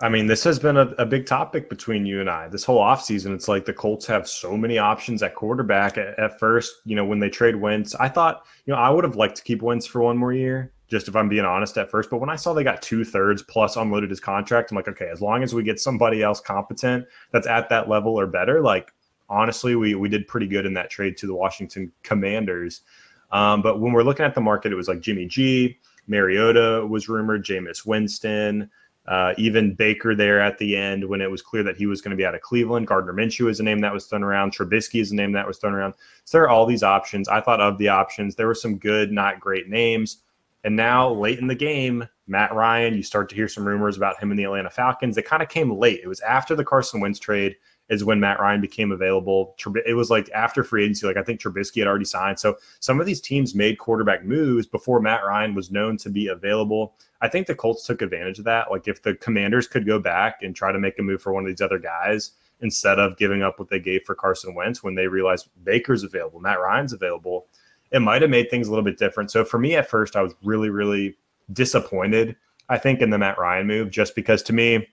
[0.00, 2.48] I mean, this has been a, a big topic between you and I.
[2.48, 5.96] This whole offseason, it's like the Colts have so many options at quarterback.
[5.96, 9.04] At, at first, you know, when they trade Wentz, I thought, you know, I would
[9.04, 11.90] have liked to keep Wentz for one more year, just if I'm being honest at
[11.90, 12.10] first.
[12.10, 15.08] But when I saw they got two thirds plus unloaded his contract, I'm like, okay,
[15.10, 18.92] as long as we get somebody else competent that's at that level or better, like
[19.28, 22.82] honestly, we we did pretty good in that trade to the Washington Commanders.
[23.30, 27.08] Um, but when we're looking at the market, it was like Jimmy G, Mariota was
[27.08, 28.70] rumored, Jameis Winston,
[29.06, 32.12] Uh, even Baker there at the end when it was clear that he was going
[32.12, 32.86] to be out of Cleveland.
[32.86, 34.52] Gardner Minshew is a name that was thrown around.
[34.52, 35.92] Trubisky is a name that was thrown around.
[36.24, 37.28] So there are all these options.
[37.28, 38.34] I thought of the options.
[38.34, 40.22] There were some good, not great names.
[40.64, 44.18] And now, late in the game, Matt Ryan, you start to hear some rumors about
[44.18, 45.18] him and the Atlanta Falcons.
[45.18, 46.00] It kind of came late.
[46.02, 47.56] It was after the Carson Wentz trade
[47.90, 49.54] is when Matt Ryan became available.
[49.86, 51.06] It was like after free agency.
[51.06, 52.38] Like I think Trubisky had already signed.
[52.38, 56.28] So some of these teams made quarterback moves before Matt Ryan was known to be
[56.28, 56.94] available.
[57.20, 58.70] I think the Colts took advantage of that.
[58.70, 61.44] Like if the Commanders could go back and try to make a move for one
[61.44, 64.94] of these other guys instead of giving up what they gave for Carson Wentz when
[64.94, 67.46] they realized Baker's available, Matt Ryan's available,
[67.90, 69.30] it might have made things a little bit different.
[69.30, 71.16] So for me at first, I was really, really
[71.52, 72.36] disappointed,
[72.68, 74.88] I think, in the Matt Ryan move, just because to me,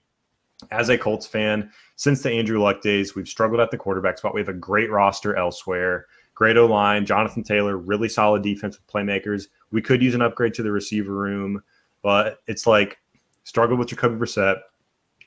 [0.71, 4.33] as a Colts fan, since the Andrew Luck days, we've struggled at the quarterback spot.
[4.33, 9.47] We have a great roster elsewhere, great O line, Jonathan Taylor, really solid defensive playmakers.
[9.71, 11.63] We could use an upgrade to the receiver room,
[12.01, 12.99] but it's like
[13.43, 14.59] struggle with Jacoby Brissett.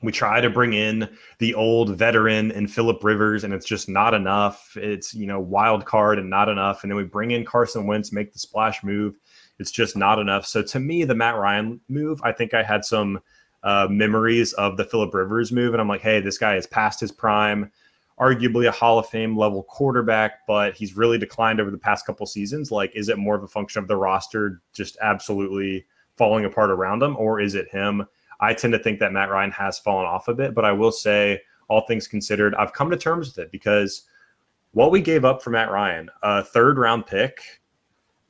[0.02, 4.12] We try to bring in the old veteran and Philip Rivers, and it's just not
[4.12, 4.76] enough.
[4.76, 6.82] It's you know wild card and not enough.
[6.82, 9.16] And then we bring in Carson Wentz, make the splash move.
[9.58, 10.46] It's just not enough.
[10.46, 13.20] So to me, the Matt Ryan move, I think I had some
[13.64, 17.00] uh, memories of the Philip Rivers move, and I'm like, hey, this guy is past
[17.00, 17.72] his prime,
[18.20, 22.26] arguably a Hall of Fame level quarterback, but he's really declined over the past couple
[22.26, 22.70] seasons.
[22.70, 27.02] Like, is it more of a function of the roster just absolutely falling apart around
[27.02, 28.06] him, or is it him?
[28.40, 30.92] I tend to think that Matt Ryan has fallen off a bit, but I will
[30.92, 34.02] say, all things considered, I've come to terms with it because
[34.72, 37.38] what we gave up for Matt Ryan, a third round pick,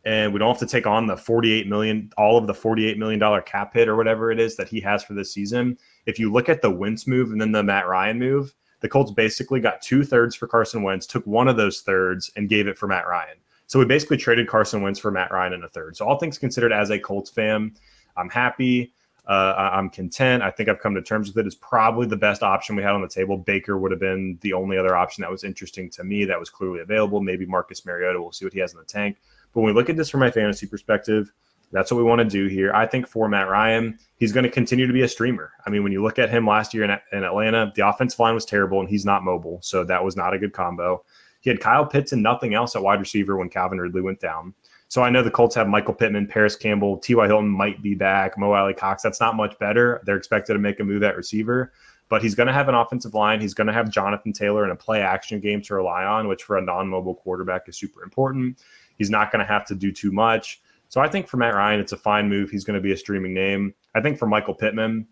[0.04, 3.18] and we don't have to take on the 48 million, all of the 48 million
[3.18, 5.78] dollar cap hit or whatever it is that he has for this season.
[6.06, 9.12] If you look at the Wentz move and then the Matt Ryan move, the Colts
[9.12, 12.76] basically got two thirds for Carson Wentz, took one of those thirds and gave it
[12.76, 13.38] for Matt Ryan.
[13.66, 15.96] So we basically traded Carson Wentz for Matt Ryan in a third.
[15.96, 17.74] So all things considered, as a Colts fan,
[18.16, 18.92] I'm happy.
[19.26, 20.42] Uh, I'm content.
[20.42, 21.46] I think I've come to terms with it.
[21.46, 23.38] It's probably the best option we had on the table.
[23.38, 26.50] Baker would have been the only other option that was interesting to me that was
[26.50, 27.22] clearly available.
[27.22, 28.20] Maybe Marcus Mariota.
[28.20, 29.16] We'll see what he has in the tank.
[29.54, 31.32] But when we look at this from my fantasy perspective,
[31.72, 32.72] that's what we want to do here.
[32.74, 35.52] I think for Matt Ryan, he's going to continue to be a streamer.
[35.66, 38.34] I mean, when you look at him last year in, in Atlanta, the offensive line
[38.34, 39.60] was terrible and he's not mobile.
[39.62, 41.04] So that was not a good combo.
[41.40, 44.54] He had Kyle Pitts and nothing else at wide receiver when Calvin Ridley went down.
[44.88, 47.26] So I know the Colts have Michael Pittman, Parris Campbell, T.Y.
[47.26, 49.02] Hilton might be back, Mo Alie-Cox.
[49.02, 50.00] That's not much better.
[50.06, 51.72] They're expected to make a move at receiver,
[52.08, 53.40] but he's going to have an offensive line.
[53.40, 56.44] He's going to have Jonathan Taylor in a play action game to rely on, which
[56.44, 58.62] for a non mobile quarterback is super important.
[58.96, 60.60] He's not going to have to do too much.
[60.88, 62.50] So I think for Matt Ryan, it's a fine move.
[62.50, 63.74] He's going to be a streaming name.
[63.94, 65.06] I think for Michael Pittman,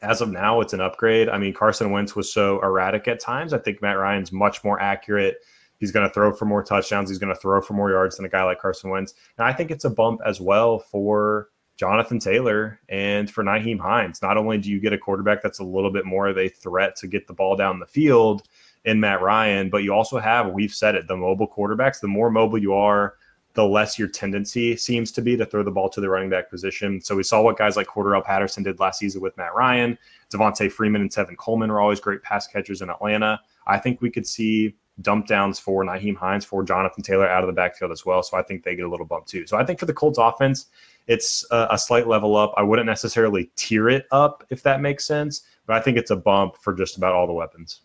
[0.00, 1.28] as of now, it's an upgrade.
[1.28, 3.52] I mean, Carson Wentz was so erratic at times.
[3.52, 5.36] I think Matt Ryan's much more accurate.
[5.78, 7.08] He's going to throw for more touchdowns.
[7.08, 9.14] He's going to throw for more yards than a guy like Carson Wentz.
[9.36, 14.22] And I think it's a bump as well for Jonathan Taylor and for Nyheim Hines.
[14.22, 16.96] Not only do you get a quarterback that's a little bit more of a threat
[16.96, 18.42] to get the ball down the field,
[18.84, 22.00] in Matt Ryan, but you also have, we've said it, the mobile quarterbacks.
[22.00, 23.14] The more mobile you are,
[23.54, 26.50] the less your tendency seems to be to throw the ball to the running back
[26.50, 27.00] position.
[27.00, 29.98] So we saw what guys like Cordarrelle Patterson did last season with Matt Ryan.
[30.30, 33.40] Devonta Freeman and Tevin Coleman were always great pass catchers in Atlanta.
[33.66, 37.46] I think we could see dump downs for Nyheim Hines, for Jonathan Taylor out of
[37.46, 38.22] the backfield as well.
[38.22, 39.46] So I think they get a little bump too.
[39.46, 40.66] So I think for the Colts offense,
[41.06, 42.54] it's a, a slight level up.
[42.56, 46.16] I wouldn't necessarily tier it up if that makes sense, but I think it's a
[46.16, 47.80] bump for just about all the weapons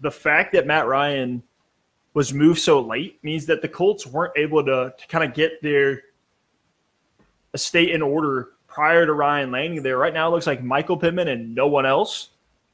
[0.00, 1.42] the fact that Matt Ryan
[2.14, 5.62] was moved so late means that the Colts weren't able to, to kind of get
[5.62, 6.02] their
[7.54, 9.98] estate in order prior to Ryan landing there.
[9.98, 12.30] Right now, it looks like Michael Pittman and no one else.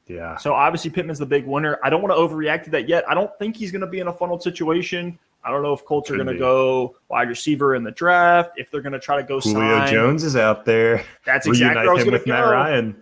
[0.07, 0.37] Yeah.
[0.37, 1.79] So obviously, Pittman's the big winner.
[1.83, 3.09] I don't want to overreact to that yet.
[3.09, 5.19] I don't think he's going to be in a funnel situation.
[5.43, 8.53] I don't know if Colts Could are going to go wide receiver in the draft.
[8.57, 9.93] If they're going to try to go Julio sign.
[9.93, 11.05] Jones is out there.
[11.27, 12.33] That's exactly where I was going to go.
[12.33, 12.97] Matt Ryan.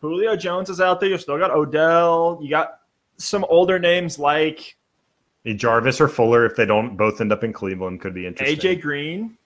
[0.00, 1.10] Julio Jones is out there.
[1.10, 2.38] You've still got Odell.
[2.42, 2.80] You got
[3.16, 4.76] some older names like
[5.46, 8.56] Jarvis or Fuller, if they don't both end up in Cleveland, could be interesting.
[8.58, 9.36] AJ Green,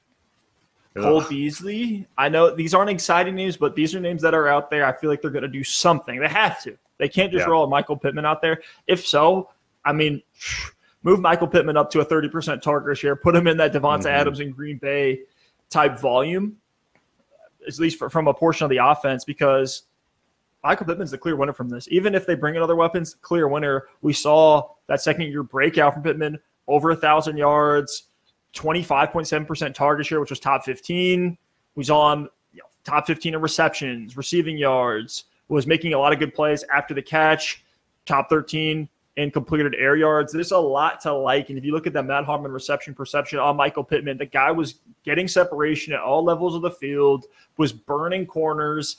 [0.96, 1.02] Ugh.
[1.02, 2.06] Cole Beasley.
[2.16, 4.86] I know these aren't exciting names, but these are names that are out there.
[4.86, 6.20] I feel like they're going to do something.
[6.20, 6.76] They have to.
[6.98, 7.50] They can't just yeah.
[7.50, 8.62] roll Michael Pittman out there.
[8.86, 9.50] If so,
[9.84, 10.22] I mean,
[11.02, 14.08] move Michael Pittman up to a 30% target share, put him in that Davante mm-hmm.
[14.08, 15.20] Adams in Green Bay
[15.70, 16.56] type volume,
[17.66, 19.82] at least for, from a portion of the offense, because
[20.64, 21.88] Michael Pittman's the clear winner from this.
[21.90, 23.86] Even if they bring in other weapons, clear winner.
[24.02, 28.04] We saw that second year breakout from Pittman, over a thousand yards,
[28.54, 31.38] 25.7% target share, which was top 15.
[31.76, 36.18] Was on you know, top 15 in receptions, receiving yards, was making a lot of
[36.18, 37.64] good plays after the catch,
[38.04, 40.32] top 13 in completed air yards.
[40.32, 41.50] There's a lot to like.
[41.50, 44.50] And if you look at the Matt Harmon reception perception on Michael Pittman, the guy
[44.50, 48.96] was getting separation at all levels of the field, was burning corners,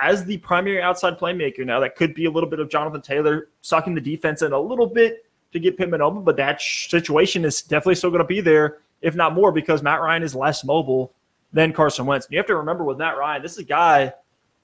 [0.00, 1.80] as the primary outside playmaker now.
[1.80, 4.86] That could be a little bit of Jonathan Taylor sucking the defense in a little
[4.86, 8.78] bit to get Pittman open, but that situation is definitely still going to be there,
[9.02, 11.12] if not more, because Matt Ryan is less mobile
[11.52, 12.26] than Carson Wentz.
[12.26, 14.12] And you have to remember with Matt Ryan, this is a guy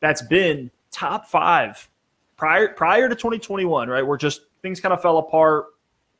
[0.00, 1.88] that's been top five
[2.36, 4.06] prior prior to 2021, right?
[4.06, 5.66] Where just things kind of fell apart.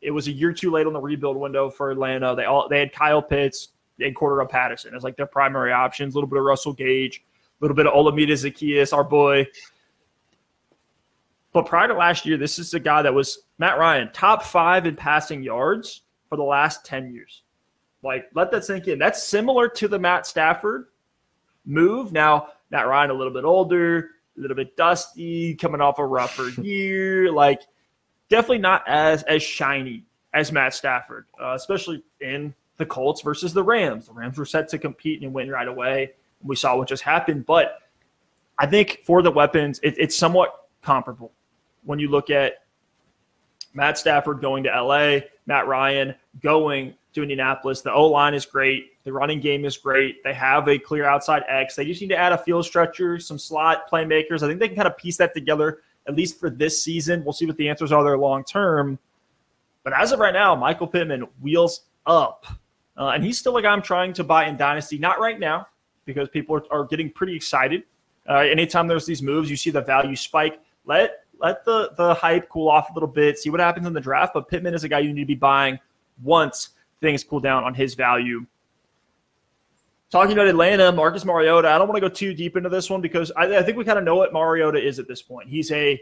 [0.00, 2.34] It was a year too late on the rebuild window for Atlanta.
[2.34, 3.68] They all they had Kyle Pitts
[4.00, 6.14] and quarter Cordarrelle Patterson as like their primary options.
[6.14, 7.24] A little bit of Russell Gage,
[7.60, 9.46] little bit of Olamide Zaccheaus, our boy.
[11.52, 14.86] But prior to last year, this is a guy that was Matt Ryan, top five
[14.86, 17.42] in passing yards for the last 10 years.
[18.02, 18.98] Like, let that sink in.
[18.98, 20.88] That's similar to the Matt Stafford
[21.64, 22.12] move.
[22.12, 26.48] Now, Matt Ryan, a little bit older, a little bit dusty, coming off a rougher
[26.60, 27.32] year.
[27.32, 27.62] Like,
[28.28, 33.62] definitely not as as shiny as Matt Stafford, uh, especially in the Colts versus the
[33.62, 34.06] Rams.
[34.06, 36.12] The Rams were set to compete and win right away.
[36.42, 37.78] We saw what just happened, but
[38.58, 41.32] I think for the weapons, it, it's somewhat comparable
[41.84, 42.64] when you look at
[43.74, 47.82] Matt Stafford going to LA, Matt Ryan going to Indianapolis.
[47.82, 49.02] The O line is great.
[49.04, 50.22] The running game is great.
[50.24, 51.76] They have a clear outside X.
[51.76, 54.42] They just need to add a field stretcher, some slot playmakers.
[54.42, 57.22] I think they can kind of piece that together, at least for this season.
[57.24, 58.98] We'll see what the answers are there long term.
[59.84, 62.46] But as of right now, Michael Pittman wheels up.
[62.96, 64.98] Uh, and he's still a guy I'm trying to buy in Dynasty.
[64.98, 65.68] Not right now,
[66.06, 67.82] because people are, are getting pretty excited.
[68.28, 70.60] Uh, anytime there's these moves, you see the value spike.
[70.86, 74.00] Let let the the hype cool off a little bit, see what happens in the
[74.00, 74.32] draft.
[74.32, 75.78] But Pittman is a guy you need to be buying
[76.22, 78.46] once things cool down on his value.
[80.08, 81.68] Talking about Atlanta, Marcus Mariota.
[81.68, 83.84] I don't want to go too deep into this one because I, I think we
[83.84, 85.48] kind of know what Mariota is at this point.
[85.48, 86.00] He's a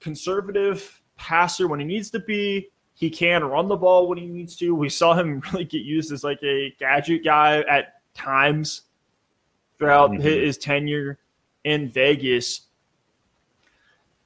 [0.00, 2.68] conservative passer when he needs to be.
[2.94, 4.74] He can run the ball when he needs to.
[4.74, 8.82] We saw him really get used as like a gadget guy at times
[9.78, 10.22] throughout mm-hmm.
[10.22, 11.18] his tenure
[11.64, 12.62] in Vegas.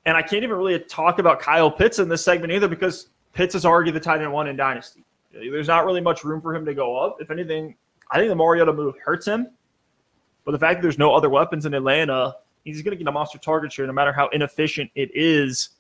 [0.07, 3.55] And I can't even really talk about Kyle Pitts in this segment either because Pitts
[3.55, 5.05] is already the tight end one in Dynasty.
[5.33, 7.19] There's not really much room for him to go up.
[7.21, 7.77] If anything,
[8.11, 9.49] I think the Mariota move hurts him.
[10.45, 12.35] But the fact that there's no other weapons in Atlanta,
[12.65, 15.71] he's going to get a monster target share no matter how inefficient it is.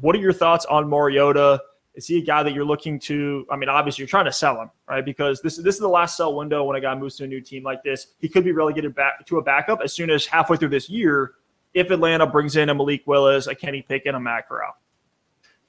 [0.00, 1.60] What are your thoughts on Mariota?
[1.98, 3.44] Is he a guy that you're looking to?
[3.50, 5.04] I mean, obviously you're trying to sell him, right?
[5.04, 7.40] Because this this is the last sell window when a guy moves to a new
[7.40, 8.14] team like this.
[8.20, 11.32] He could be relegated back to a backup as soon as halfway through this year
[11.74, 14.76] if Atlanta brings in a Malik Willis, a Kenny Pickett, a Corral.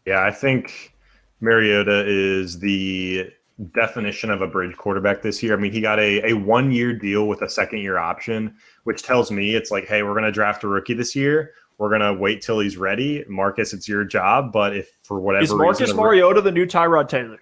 [0.06, 0.94] Yeah, I think
[1.42, 3.32] Mariota is the
[3.74, 5.54] definition of a bridge quarterback this year.
[5.54, 9.02] I mean, he got a, a one year deal with a second year option, which
[9.02, 11.54] tells me it's like, hey, we're going to draft a rookie this year.
[11.80, 13.24] We're going to wait till he's ready.
[13.28, 14.52] Marcus, it's your job.
[14.52, 17.40] But if for whatever is Marcus reason, Mariota the new Tyrod Taylor?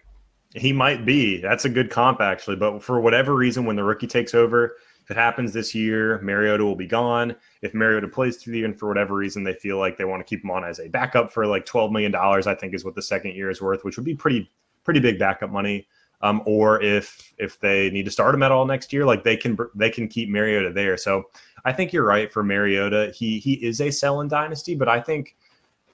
[0.56, 1.42] He might be.
[1.42, 2.56] That's a good comp, actually.
[2.56, 6.64] But for whatever reason, when the rookie takes over, if it happens this year, Mariota
[6.64, 7.36] will be gone.
[7.64, 10.20] If Mariota plays through the year and for whatever reason they feel like they want
[10.20, 12.94] to keep him on as a backup for like $12 million, I think is what
[12.94, 14.52] the second year is worth, which would be pretty,
[14.84, 15.88] pretty big backup money.
[16.22, 19.38] Um, or if if they need to start him at all next year, like they
[19.38, 20.98] can they can keep Mariota there.
[20.98, 21.26] So
[21.64, 23.14] I think you're right for Mariota.
[23.16, 25.36] He he is a sell in dynasty, but I think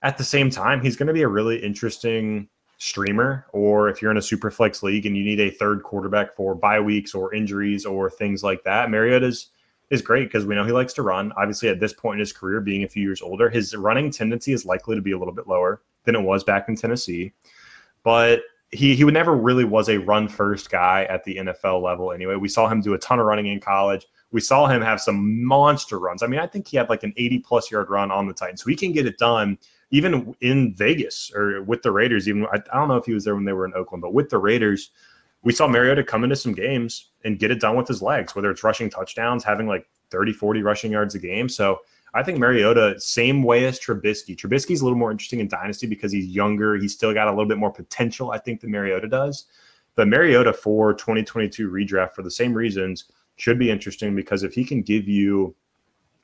[0.01, 4.11] at the same time he's going to be a really interesting streamer, or if you're
[4.11, 7.33] in a super flex league and you need a third quarterback for bye weeks or
[7.33, 9.49] injuries or things like that, Mariota is
[9.89, 11.31] is great because we know he likes to run.
[11.37, 14.53] Obviously, at this point in his career, being a few years older, his running tendency
[14.53, 17.33] is likely to be a little bit lower than it was back in Tennessee.
[18.03, 18.41] But
[18.73, 22.35] he he would never really was a run first guy at the NFL level anyway.
[22.35, 24.05] We saw him do a ton of running in college.
[24.31, 26.23] We saw him have some monster runs.
[26.23, 28.63] I mean, I think he had like an 80 plus yard run on the Titans.
[28.63, 29.57] So he can get it done
[29.93, 33.23] even in Vegas or with the Raiders, even I, I, don't know if he was
[33.23, 34.89] there when they were in Oakland, but with the Raiders,
[35.43, 38.49] we saw Mariota come into some games and get it done with his legs, whether
[38.49, 41.47] it's rushing touchdowns, having like 30, 40 rushing yards a game.
[41.47, 41.81] So
[42.15, 44.35] I think Mariota, same way as Trubisky.
[44.35, 46.75] Trubisky's a little more interesting in Dynasty because he's younger.
[46.75, 49.45] He's still got a little bit more potential, I think, than Mariota does.
[49.95, 54.63] But Mariota for 2022 redraft, for the same reasons, should be interesting because if he
[54.63, 55.55] can give you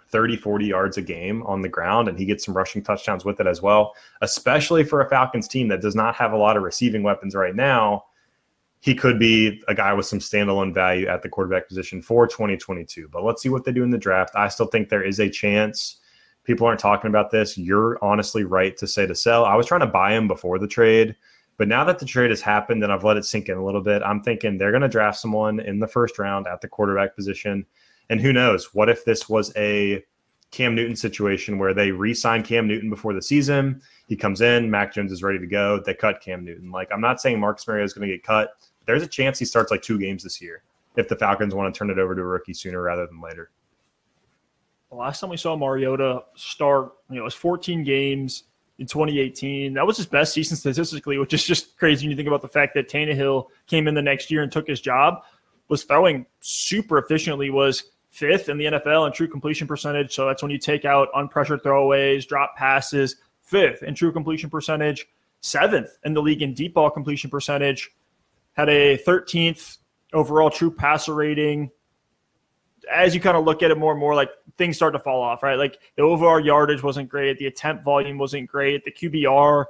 [0.09, 3.39] 30, 40 yards a game on the ground, and he gets some rushing touchdowns with
[3.39, 6.63] it as well, especially for a Falcons team that does not have a lot of
[6.63, 8.03] receiving weapons right now.
[8.81, 13.09] He could be a guy with some standalone value at the quarterback position for 2022.
[13.09, 14.35] But let's see what they do in the draft.
[14.35, 15.97] I still think there is a chance.
[16.45, 17.57] People aren't talking about this.
[17.57, 19.43] You're honestly right to say to sell.
[19.43, 21.15] I was trying to buy him before the trade.
[21.57, 23.81] But now that the trade has happened and I've let it sink in a little
[23.81, 27.17] bit, I'm thinking they're going to draft someone in the first round at the quarterback
[27.17, 27.65] position.
[28.09, 28.73] And who knows?
[28.73, 30.01] What if this was a
[30.51, 33.81] Cam Newton situation where they re-sign Cam Newton before the season?
[34.07, 35.81] He comes in, Mac Jones is ready to go.
[35.85, 36.71] They cut Cam Newton.
[36.71, 38.53] Like I'm not saying Marcus Mariota is going to get cut.
[38.89, 40.63] There's a chance he starts like two games this year
[40.95, 43.51] if the Falcons want to turn it over to a rookie sooner rather than later.
[44.89, 48.45] the last time we saw Mariota start, you know, it was 14 games
[48.79, 49.75] in 2018.
[49.75, 52.47] That was his best season statistically, which is just crazy when you think about the
[52.47, 55.21] fact that Tannehill came in the next year and took his job.
[55.67, 60.15] Was throwing super efficiently, was fifth in the NFL in true completion percentage.
[60.15, 65.05] So that's when you take out unpressured throwaways, drop passes, fifth in true completion percentage,
[65.41, 67.91] seventh in the league in deep ball completion percentage,
[68.59, 69.77] had a 13th
[70.11, 71.71] overall true passer rating.
[72.91, 75.21] As you kind of look at it more and more, like things start to fall
[75.21, 75.57] off, right?
[75.57, 79.65] Like the overall yardage wasn't great, the attempt volume wasn't great, the QBR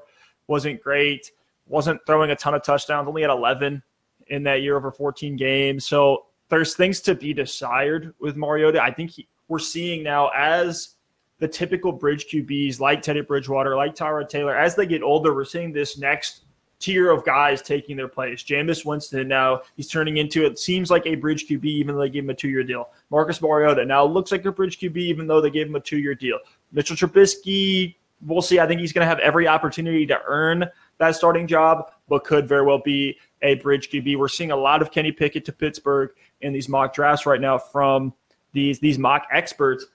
[0.47, 1.31] wasn't great,
[1.67, 3.83] wasn't throwing a ton of touchdowns, only had 11
[4.27, 5.85] in that year over 14 games.
[5.85, 8.81] So there's things to be desired with Mariota.
[8.81, 10.95] I think he, we're seeing now as
[11.37, 15.45] the typical bridge QBs like Teddy Bridgewater, like Tyrod Taylor, as they get older, we're
[15.45, 16.45] seeing this next
[16.79, 18.43] tier of guys taking their place.
[18.43, 22.09] Jameis Winston now he's turning into it seems like a bridge QB even though they
[22.09, 22.89] gave him a two year deal.
[23.09, 25.99] Marcus Mariota now looks like a bridge QB even though they gave him a two
[25.99, 26.39] year deal.
[26.71, 28.59] Mitchell Trubisky, we'll see.
[28.59, 30.65] I think he's going to have every opportunity to earn
[30.99, 34.17] that starting job, but could very well be a bridge QB.
[34.17, 36.11] We're seeing a lot of Kenny Pickett to Pittsburgh
[36.41, 38.13] in these mock drafts right now from
[38.53, 39.85] these these mock experts.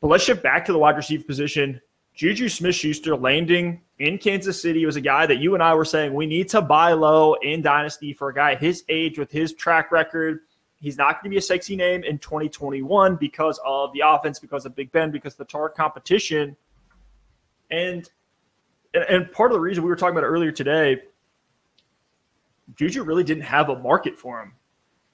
[0.00, 1.80] But let's shift back to the wide receiver position.
[2.14, 5.84] Juju Smith Schuster landing in Kansas City was a guy that you and I were
[5.84, 9.52] saying we need to buy low in Dynasty for a guy his age with his
[9.52, 10.40] track record.
[10.76, 14.64] He's not going to be a sexy name in 2021 because of the offense, because
[14.64, 16.56] of Big Ben, because of the tar competition.
[17.70, 18.08] And
[19.08, 21.02] and part of the reason we were talking about earlier today,
[22.76, 24.52] Juju really didn't have a market for him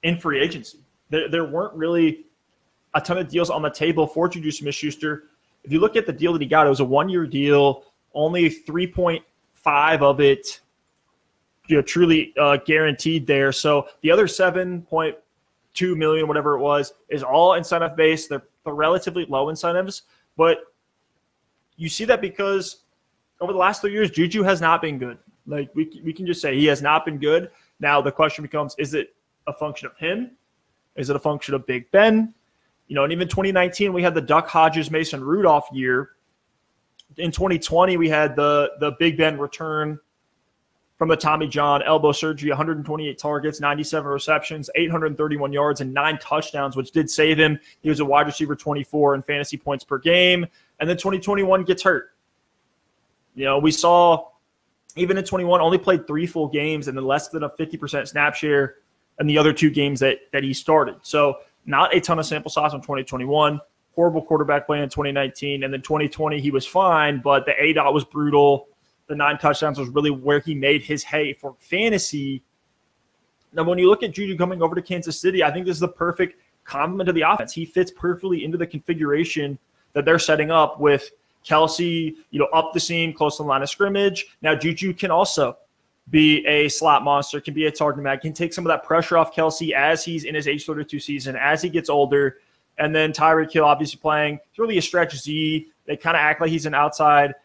[0.03, 0.79] in free agency.
[1.09, 2.25] There, there weren't really
[2.93, 5.30] a ton of deals on the table for Juju Smith Schuster.
[5.63, 7.83] If you look at the deal that he got, it was a one year deal,
[8.13, 10.61] only 3.5 of it
[11.71, 13.51] you know, truly uh, guaranteed there.
[13.51, 18.29] So the other 7.2 million, whatever it was, is all incentive based.
[18.29, 20.03] They're, they're relatively low incentives,
[20.35, 20.65] but
[21.77, 22.81] you see that because
[23.39, 25.17] over the last three years, Juju has not been good.
[25.47, 27.49] Like we, we can just say he has not been good.
[27.79, 29.15] Now the question becomes: Is it
[29.47, 30.31] a function of him?
[30.95, 32.33] Is it a function of Big Ben?
[32.91, 36.09] You know, and even 2019 we had the Duck Hodges Mason Rudolph year.
[37.15, 39.97] In 2020 we had the the Big Ben return
[40.97, 46.75] from the Tommy John elbow surgery, 128 targets, 97 receptions, 831 yards, and nine touchdowns,
[46.75, 47.57] which did save him.
[47.79, 50.45] He was a wide receiver 24 in fantasy points per game.
[50.81, 52.11] And then 2021 gets hurt.
[53.35, 54.31] You know, we saw
[54.97, 58.35] even in 21 only played three full games and then less than a 50% snap
[58.35, 58.75] share
[59.17, 60.97] and the other two games that that he started.
[61.03, 63.59] So not a ton of sample size in 2021.
[63.95, 67.93] Horrible quarterback play in 2019, and then 2020 he was fine, but the A dot
[67.93, 68.67] was brutal.
[69.07, 72.43] The nine touchdowns was really where he made his hay for fantasy.
[73.53, 75.81] Now, when you look at Juju coming over to Kansas City, I think this is
[75.81, 77.51] the perfect complement to the offense.
[77.51, 79.59] He fits perfectly into the configuration
[79.93, 81.11] that they're setting up with
[81.45, 84.27] Kelce, you know, up the seam, close to the line of scrimmage.
[84.41, 85.57] Now Juju can also
[86.09, 89.17] be a slot monster, can be a target man, can take some of that pressure
[89.17, 92.37] off Kelce as he's in his age 32 season, as he gets older.
[92.77, 95.67] And then Tyreek Hill obviously playing, it's really a stretch Z.
[95.85, 97.35] They kind of act like he's an outside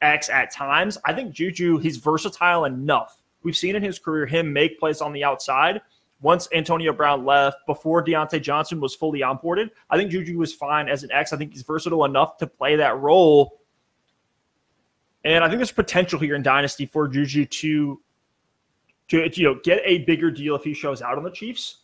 [0.00, 0.98] X at times.
[1.04, 3.20] I think Juju, he's versatile enough.
[3.42, 5.80] We've seen in his career him make plays on the outside.
[6.20, 10.88] Once Antonio Brown left, before Diontae Johnson was fully onboarded, I think Juju was fine
[10.88, 11.32] as an X.
[11.32, 13.57] I think he's versatile enough to play that role
[15.24, 18.00] and I think there's potential here in Dynasty for Juju to
[19.08, 21.78] to you know get a bigger deal if he shows out on the Chiefs.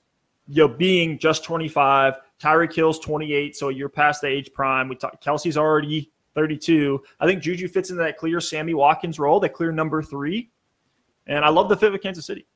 [0.47, 4.91] You know, being just 25, Tyreek Hill's 28, so you're past the age prime.
[4.91, 7.03] We talk, Kelce's already 32.
[7.19, 10.51] I think Juju fits into that clear Sammy Watkins role, that clear number three.
[11.27, 12.47] And I love the fit with Kansas City.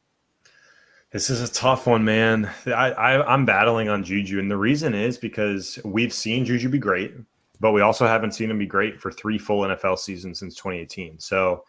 [1.13, 2.51] This is a tough one, man.
[2.67, 6.79] I, I I'm battling on Juju, and the reason is because we've seen Juju be
[6.79, 7.15] great
[7.61, 11.19] but we also haven't seen him be great for three full NFL seasons since 2018.
[11.19, 11.65] So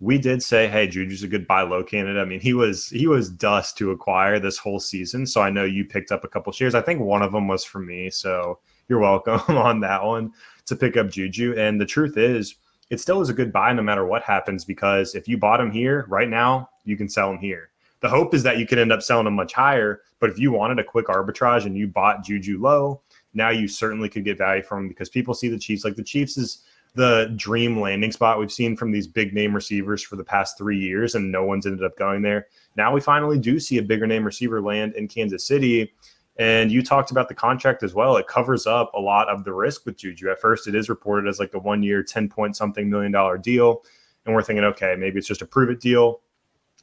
[0.00, 2.20] we did say, hey, Juju's a good buy low candidate.
[2.20, 5.26] I mean, he was he was dust to acquire this whole season.
[5.26, 6.74] So I know you picked up a couple shares.
[6.74, 8.10] I think one of them was for me.
[8.10, 10.32] So you're welcome on that one
[10.66, 11.54] to pick up Juju.
[11.56, 12.56] And the truth is,
[12.90, 15.70] it still is a good buy no matter what happens because if you bought him
[15.70, 17.70] here right now, you can sell him here.
[18.00, 20.02] The hope is that you could end up selling him much higher.
[20.20, 23.02] But if you wanted a quick arbitrage and you bought Juju low,
[23.34, 26.02] now you certainly could get value from him because people see the Chiefs like the
[26.02, 26.64] Chiefs is
[26.94, 30.78] the dream landing spot we've seen from these big name receivers for the past three
[30.78, 32.46] years, and no one's ended up going there.
[32.76, 35.92] Now we finally do see a bigger name receiver land in Kansas City.
[36.38, 38.16] And you talked about the contract as well.
[38.16, 40.30] It covers up a lot of the risk with Juju.
[40.30, 43.38] At first, it is reported as like a one year, 10 point something million dollar
[43.38, 43.82] deal.
[44.24, 46.20] And we're thinking, okay, maybe it's just a prove it deal.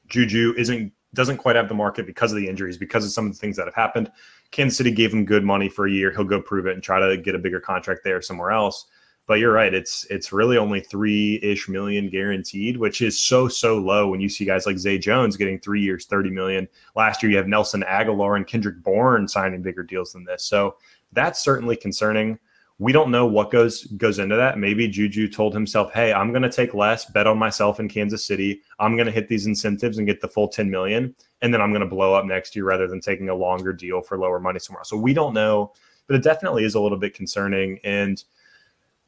[0.07, 3.33] Juju isn't doesn't quite have the market because of the injuries, because of some of
[3.33, 4.11] the things that have happened.
[4.51, 6.11] Kansas City gave him good money for a year.
[6.11, 8.85] He'll go prove it and try to get a bigger contract there somewhere else.
[9.27, 13.79] But you're right; it's it's really only three ish million guaranteed, which is so so
[13.79, 16.67] low when you see guys like Zay Jones getting three years, thirty million.
[16.95, 20.43] Last year, you have Nelson Agholor and Kendrick Bourne signing bigger deals than this.
[20.43, 20.75] So
[21.11, 22.37] that's certainly concerning.
[22.77, 24.57] We don't know what goes goes into that.
[24.57, 28.25] Maybe Juju told himself, "Hey, I'm going to take less, bet on myself in Kansas
[28.25, 28.61] City.
[28.79, 31.71] I'm going to hit these incentives and get the full 10 million, and then I'm
[31.71, 34.59] going to blow up next year rather than taking a longer deal for lower money
[34.59, 35.71] somewhere." So we don't know,
[36.07, 37.79] but it definitely is a little bit concerning.
[37.85, 38.21] And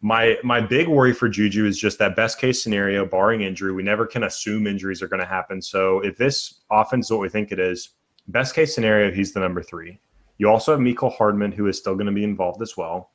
[0.02, 3.74] my my big worry for Juju is just that best case scenario, barring injury.
[3.74, 5.62] We never can assume injuries are going to happen.
[5.62, 7.90] So if this offense is what we think it is,
[8.28, 10.00] best case scenario, he's the number three.
[10.38, 13.12] You also have Mecole Hardman, who is still going to be involved as well.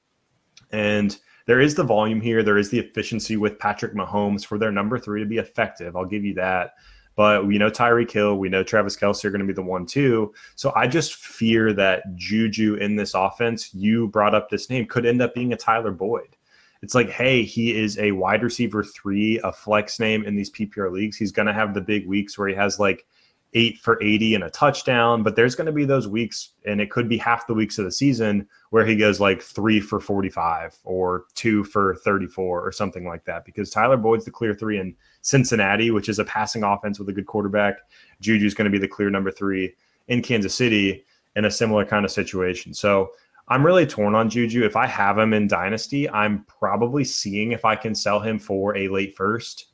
[0.72, 1.16] And
[1.46, 2.42] there is the volume here.
[2.42, 5.96] There is the efficiency with Patrick Mahomes for their number three to be effective.
[5.96, 6.74] I'll give you that.
[7.14, 9.84] But we know Tyreek Hill, we know Travis Kelce are going to be the one
[9.84, 10.32] too.
[10.54, 15.04] So I just fear that Juju in this offense, you brought up this name, could
[15.04, 16.36] end up being a Tyler Boyd.
[16.80, 20.90] It's like, hey, he is a wide receiver three, a flex name in these PPR
[20.90, 21.16] leagues.
[21.16, 23.06] He's going to have the big weeks where he has like
[23.54, 26.90] eight for 80 and a touchdown, but there's going to be those weeks, and it
[26.90, 30.78] could be half the weeks of the season where he goes like three for 45
[30.84, 34.94] or two for 34 or something like that because Tyler Boyd's the clear three in
[35.20, 37.76] Cincinnati, which is a passing offense with a good quarterback.
[38.20, 39.74] Juju's going to be the clear number three
[40.08, 41.04] in Kansas City
[41.36, 42.72] in a similar kind of situation.
[42.72, 43.10] So
[43.48, 44.64] I'm really torn on Juju.
[44.64, 48.76] If I have him in Dynasty, I'm probably seeing if I can sell him for
[48.76, 49.71] a late first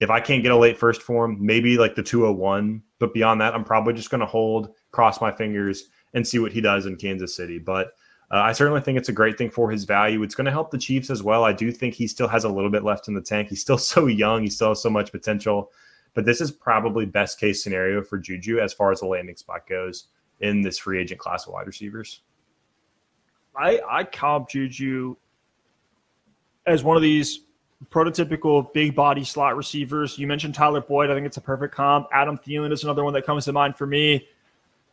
[0.00, 2.82] if I can't get a late first form, maybe like the 201.
[2.98, 6.52] But beyond that, I'm probably just going to hold, cross my fingers, and see what
[6.52, 7.58] he does in Kansas City.
[7.58, 7.88] But
[8.30, 10.22] uh, I certainly think it's a great thing for his value.
[10.22, 11.44] It's going to help the Chiefs as well.
[11.44, 13.48] I do think he still has a little bit left in the tank.
[13.48, 14.42] He's still so young.
[14.42, 15.70] He still has so much potential.
[16.14, 19.68] But this is probably best case scenario for Juju as far as the landing spot
[19.68, 20.08] goes
[20.40, 22.22] in this free agent class of wide receivers.
[23.56, 25.16] I I comp Juju
[26.66, 27.40] as one of these
[27.86, 30.18] prototypical big body slot receivers.
[30.18, 31.10] You mentioned Tyler Boyd.
[31.10, 32.08] I think it's a perfect comp.
[32.12, 34.26] Adam Thielen is another one that comes to mind for me.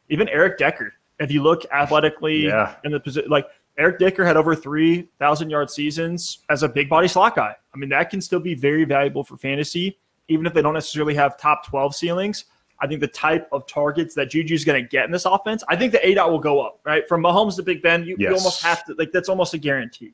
[0.09, 0.93] Even Eric Decker.
[1.19, 2.75] If you look athletically yeah.
[2.83, 7.07] in the position, like Eric Decker had over 3,000 yard seasons as a big body
[7.07, 7.55] slot guy.
[7.73, 11.15] I mean, that can still be very valuable for fantasy, even if they don't necessarily
[11.15, 12.45] have top 12 ceilings.
[12.81, 15.77] I think the type of targets that Juju's going to get in this offense, I
[15.77, 17.07] think the A dot will go up, right?
[17.07, 18.29] From Mahomes to Big Ben, you, yes.
[18.29, 20.13] you almost have to, like, that's almost a guarantee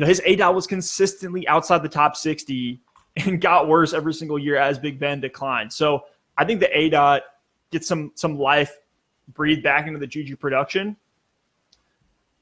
[0.00, 2.80] you know, his aDOT was consistently outside the top 60
[3.16, 5.70] and got worse every single year as Big Ben declined.
[5.70, 6.04] So
[6.38, 7.20] I think the aDOT
[7.70, 8.78] gets some some life
[9.34, 10.96] breathed back into the Juju production.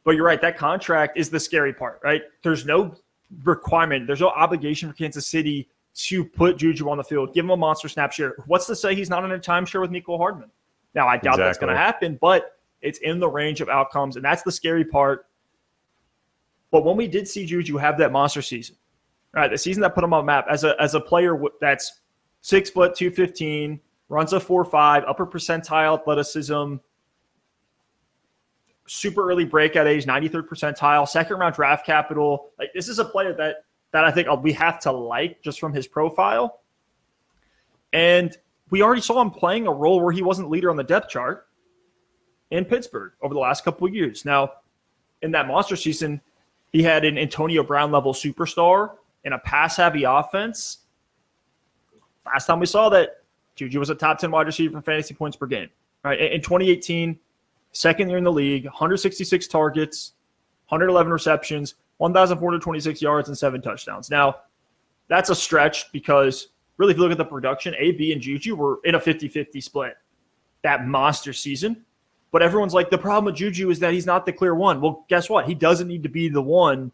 [0.04, 2.22] But you're right, that contract is the scary part, right?
[2.44, 2.94] There's no
[3.42, 7.50] requirement, there's no obligation for Kansas City to put Juju on the field, give him
[7.50, 8.36] a monster snap share.
[8.46, 10.48] What's to say he's not in a timeshare with Mecole Hardman?
[10.94, 11.44] Now, I doubt exactly.
[11.44, 14.14] that's going to happen, but it's in the range of outcomes.
[14.14, 15.26] And that's the scary part
[16.70, 18.76] but when we did see Juju you have that monster season,
[19.32, 22.00] right, the season that put him on map as a as a player that's
[22.40, 26.76] six foot two fifteen, runs a four five, upper percentile athleticism,
[28.86, 32.50] super early breakout age, ninety third percentile, second round draft capital.
[32.58, 35.58] Like this is a player that that I think uh, we have to like just
[35.60, 36.60] from his profile.
[37.92, 38.36] And
[38.70, 41.46] we already saw him playing a role where he wasn't leader on the depth chart
[42.50, 44.24] in Pittsburgh over the last couple of years.
[44.26, 44.52] Now,
[45.22, 46.20] in that monster season,
[46.72, 50.78] he had an Antonio Brown level superstar in a pass heavy offense.
[52.26, 53.22] Last time we saw that,
[53.56, 55.68] Juju was a top 10 wide receiver in fantasy points per game.
[56.04, 56.20] Right.
[56.20, 57.18] In 2018,
[57.72, 60.12] second year in the league, 166 targets,
[60.68, 64.10] 111 receptions, 1,426 yards, and seven touchdowns.
[64.10, 64.36] Now,
[65.08, 68.78] that's a stretch because really, if you look at the production, AB and Juju were
[68.84, 69.96] in a 50 50 split
[70.62, 71.84] that monster season.
[72.30, 74.80] But everyone's like, the problem with Juju is that he's not the clear one.
[74.80, 75.46] Well, guess what?
[75.46, 76.92] He doesn't need to be the one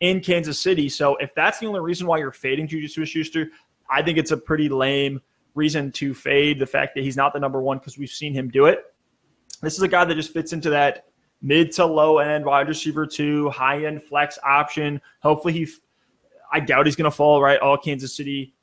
[0.00, 0.88] in Kansas City.
[0.88, 3.50] So if that's the only reason why you're fading Juju Smith Schuster,
[3.88, 5.20] I think it's a pretty lame
[5.54, 8.48] reason to fade the fact that he's not the number one because we've seen him
[8.48, 8.84] do it.
[9.62, 11.06] This is a guy that just fits into that
[11.42, 15.00] mid to low end wide receiver two, high end flex option.
[15.22, 15.68] Hopefully he,
[16.52, 17.58] I doubt he's going to fall right.
[17.60, 18.54] All Kansas City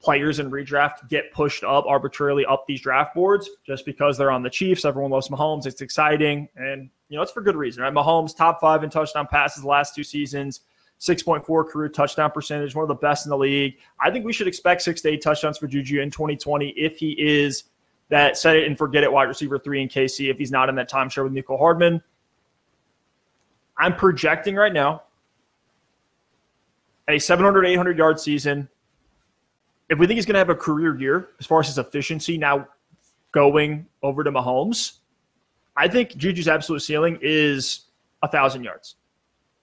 [0.00, 4.42] players in redraft get pushed up arbitrarily up these draft boards just because they're on
[4.42, 4.84] the Chiefs.
[4.84, 5.66] Everyone loves Mahomes.
[5.66, 6.48] It's exciting.
[6.56, 7.92] And, you know, it's for good reason, right?
[7.92, 10.60] Mahomes, top five in touchdown passes the last two seasons,
[11.00, 13.76] 6.4 career touchdown percentage, one of the best in the league.
[14.00, 17.12] I think we should expect six to eight touchdowns for Juju in 2020 if he
[17.18, 17.64] is
[18.08, 20.74] that set it and forget it wide receiver three in KC, if he's not in
[20.76, 22.02] that timeshare with Mecole Hardman.
[23.78, 25.04] I'm projecting right now
[27.08, 28.68] a 700, 800 yard season
[29.90, 32.38] if we think he's going to have a career year as far as his efficiency
[32.38, 32.66] now
[33.32, 34.98] going over to Mahomes,
[35.76, 37.86] I think Juju's absolute ceiling is
[38.22, 38.96] a thousand yards.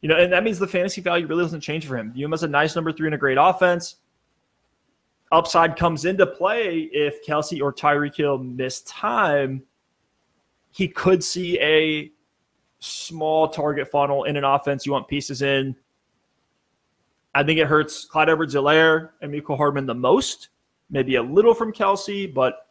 [0.01, 2.11] You know, and that means the fantasy value really doesn't change for him.
[2.11, 3.95] View him as a nice number three and a great offense.
[5.31, 9.63] Upside comes into play if Kelce or Tyreek Hill miss time.
[10.71, 12.11] He could see a
[12.79, 15.75] small target funnel in an offense you want pieces in.
[17.37, 20.49] I think it hurts Clyde Edwards Helaire and Mecole Hardman the most.
[20.89, 22.65] Maybe a little from Kelce, but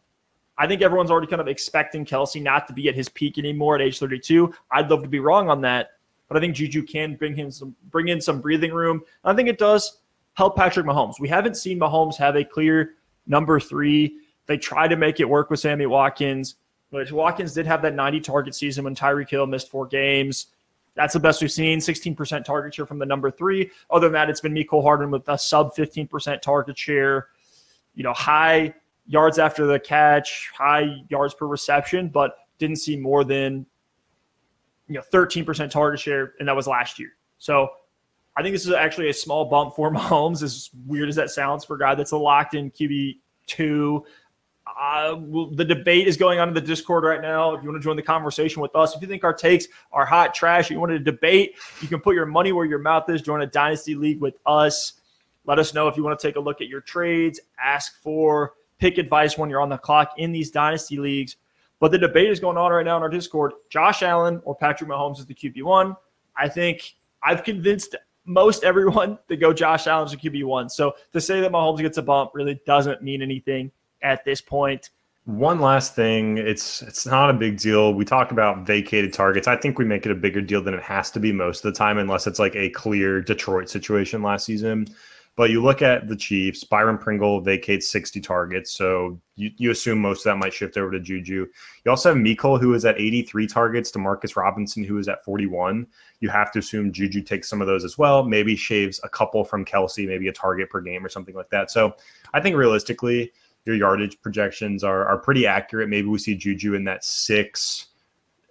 [0.57, 3.75] I think everyone's already kind of expecting Kelce not to be at his peak anymore
[3.75, 4.53] at age 32.
[4.69, 5.91] I'd love to be wrong on that,
[6.27, 9.03] but I think Juju can bring him some bring in some breathing room.
[9.23, 10.01] I think it does
[10.33, 11.17] help Patrick Mahomes.
[11.17, 12.95] We haven't seen Mahomes have a clear
[13.25, 14.17] number three.
[14.47, 16.55] They tried to make it work with Sammy Watkins,
[16.91, 20.47] but Watkins did have that 90 target season when Tyreek Hill missed four games.
[20.97, 21.77] That's the best we've seen.
[21.77, 23.69] 16% target share from the number three.
[23.91, 27.27] Other than that, it's been Mecole Hardman with a sub 15% target share.
[27.93, 28.73] You know, high
[29.05, 33.65] yards after the catch, high yards per reception, but didn't see more than
[34.87, 37.11] you know 13% target share, and that was last year.
[37.37, 37.69] So
[38.35, 41.63] I think this is actually a small bump for Mahomes, as weird as that sounds
[41.63, 44.03] for a guy that's a locked in QB two.
[44.79, 45.15] Uh,
[45.53, 47.53] the debate is going on in the Discord right now.
[47.53, 50.05] If you want to join the conversation with us, if you think our takes are
[50.05, 53.21] hot trash, you want to debate, you can put your money where your mouth is.
[53.21, 54.93] Join a dynasty league with us.
[55.45, 57.39] Let us know if you want to take a look at your trades.
[57.63, 61.37] Ask for pick advice when you're on the clock in these dynasty leagues.
[61.79, 63.53] But the debate is going on right now in our Discord.
[63.69, 65.95] Josh Allen or Patrick Mahomes is the QB1.
[66.35, 67.95] I think I've convinced
[68.25, 70.71] most everyone to go Josh Allen as a QB1.
[70.71, 73.71] So to say that Mahomes gets a bump really doesn't mean anything
[74.01, 74.89] at this point.
[75.25, 77.93] One last thing, it's it's not a big deal.
[77.93, 79.47] We talk about vacated targets.
[79.47, 81.73] I think we make it a bigger deal than it has to be most of
[81.73, 84.87] the time, unless it's like a clear Detroit situation last season.
[85.37, 88.71] But you look at the Chiefs, Byron Pringle vacates 60 targets.
[88.71, 91.45] So you, you assume most of that might shift over to Juju.
[91.85, 95.85] You also have Mecole, who is at 83 targets, Demarcus Robinson, who is at 41.
[96.21, 99.43] You have to assume Juju takes some of those as well, maybe shaves a couple
[99.43, 101.69] from Kelce, maybe a target per game or something like that.
[101.69, 101.95] So
[102.33, 103.31] I think realistically,
[103.67, 105.89] your yardage projections are, are pretty accurate.
[105.89, 107.87] Maybe we see Juju in that six,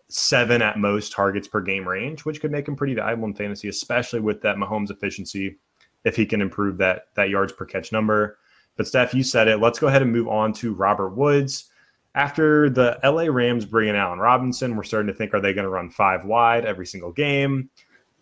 [0.08, 3.68] seven at most targets per game range, which could make him pretty valuable in fantasy,
[3.68, 5.56] especially with that Mahomes efficiency
[6.04, 8.38] if he can improve that that yards per catch number.
[8.76, 9.58] But Steph, you said it.
[9.58, 11.70] Let's go ahead and move on to Robert Woods.
[12.14, 15.64] After the LA Rams bring in Allen Robinson, we're starting to think are they going
[15.64, 17.70] to run five wide every single game?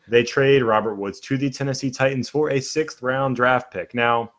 [0.06, 3.94] They trade Robert Woods to the Tennessee Titans for a sixth round draft pick.
[3.94, 4.32] Now,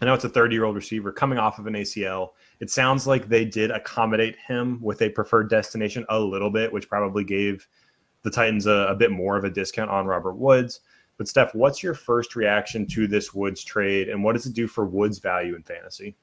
[0.00, 2.30] I know it's a 30 year old receiver coming off of an ACL.
[2.60, 6.88] It sounds like they did accommodate him with a preferred destination a little bit, which
[6.88, 7.66] probably gave
[8.22, 10.80] the Titans a, a bit more of a discount on Robert Woods.
[11.16, 14.66] But Steph, what's your first reaction to this Woods trade, and what does it do
[14.66, 16.16] for Woods' value in fantasy?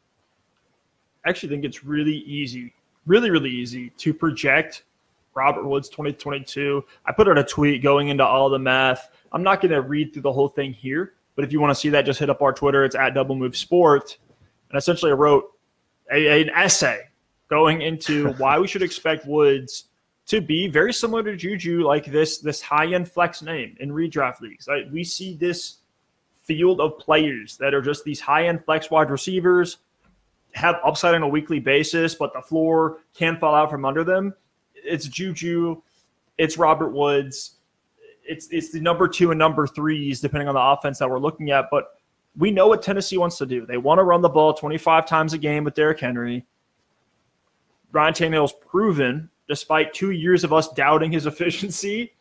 [1.23, 2.73] I actually think it's really easy,
[3.05, 4.85] really, really easy to project
[5.35, 6.83] Robert Woods 2022.
[7.05, 9.11] I put out a tweet going into all the math.
[9.31, 11.79] I'm not going to read through the whole thing here, but if you want to
[11.79, 12.83] see that, just hit up our Twitter.
[12.83, 14.17] It's at Double Move Sport.
[14.71, 15.53] And essentially, I wrote
[16.11, 17.01] a, an essay
[17.47, 19.85] going into why we should expect Woods
[20.25, 24.41] to be very similar to Juju, like this this high end flex name in redraft
[24.41, 24.67] leagues.
[24.67, 25.77] Like we see this
[26.41, 29.77] field of players that are just these high end flex wide receivers
[30.53, 34.33] have upside on a weekly basis, but the floor can fall out from under them.
[34.73, 35.83] It's Juju,
[36.39, 37.56] it's Robert Woods,
[38.27, 41.51] it's it's the number two and number threes depending on the offense that we're looking
[41.51, 41.65] at.
[41.71, 41.89] But
[42.35, 43.65] we know what Tennessee wants to do.
[43.65, 46.45] They want to run the ball 25 times a game with Derrick Henry.
[47.91, 52.13] Ryan Tannehill's proven despite two years of us doubting his efficiency,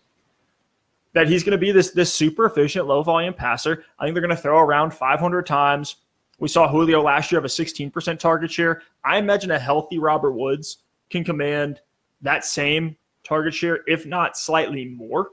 [1.12, 3.84] that he's going to be this this super efficient low volume passer.
[3.98, 5.96] I think they're going to throw around 500 times.
[6.38, 8.82] We saw Julio last year have a 16% target share.
[9.02, 10.78] I imagine a healthy Robert Woods
[11.08, 11.80] can command
[12.20, 15.30] that same target share, if not slightly more.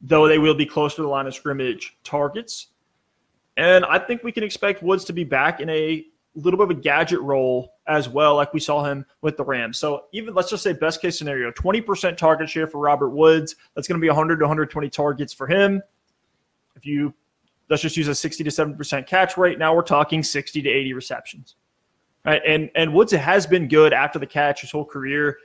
[0.00, 2.68] Though they will be close to the line of scrimmage targets.
[3.56, 6.78] And I think we can expect Woods to be back in a little bit of
[6.78, 9.78] a gadget role as well, like we saw him with the Rams.
[9.78, 13.56] So even let's just say best case scenario, 20% target share for Robert Woods.
[13.74, 15.82] That's going to be 100 to 120 targets for him.
[16.76, 17.12] If you
[17.68, 20.92] let's just use a 60 to 70% catch rate, now we're talking 60 to 80
[20.92, 21.56] receptions.
[22.24, 22.42] Right?
[22.46, 25.38] And and Woods has been good after the catch his whole career.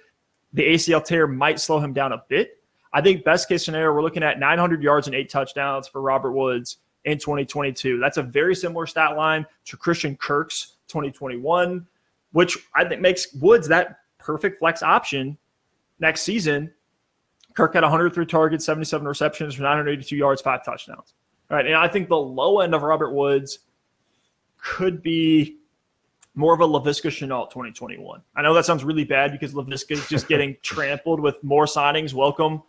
[0.54, 2.63] The ACL tear might slow him down a bit.
[2.94, 6.34] I think best case scenario, we're looking at 900 yards and eight touchdowns for Robert
[6.34, 8.00] Woods in 2022.
[8.00, 11.88] That's a very similar stat line to Christian Kirk's 2021,
[12.34, 15.38] which I think makes Woods that perfect flex option
[16.00, 16.72] next season.
[17.56, 21.14] Kirk had 103 targets, 77 receptions for 982 yards, five touchdowns.
[21.50, 21.66] All right.
[21.66, 23.60] And I think the low end of Robert Woods
[24.58, 25.58] could be
[26.36, 28.22] more of a Laviska Shenault 2021.
[28.36, 32.14] I know that sounds really bad because Laviska is just getting trampled with more signings.
[32.14, 32.64] Welcome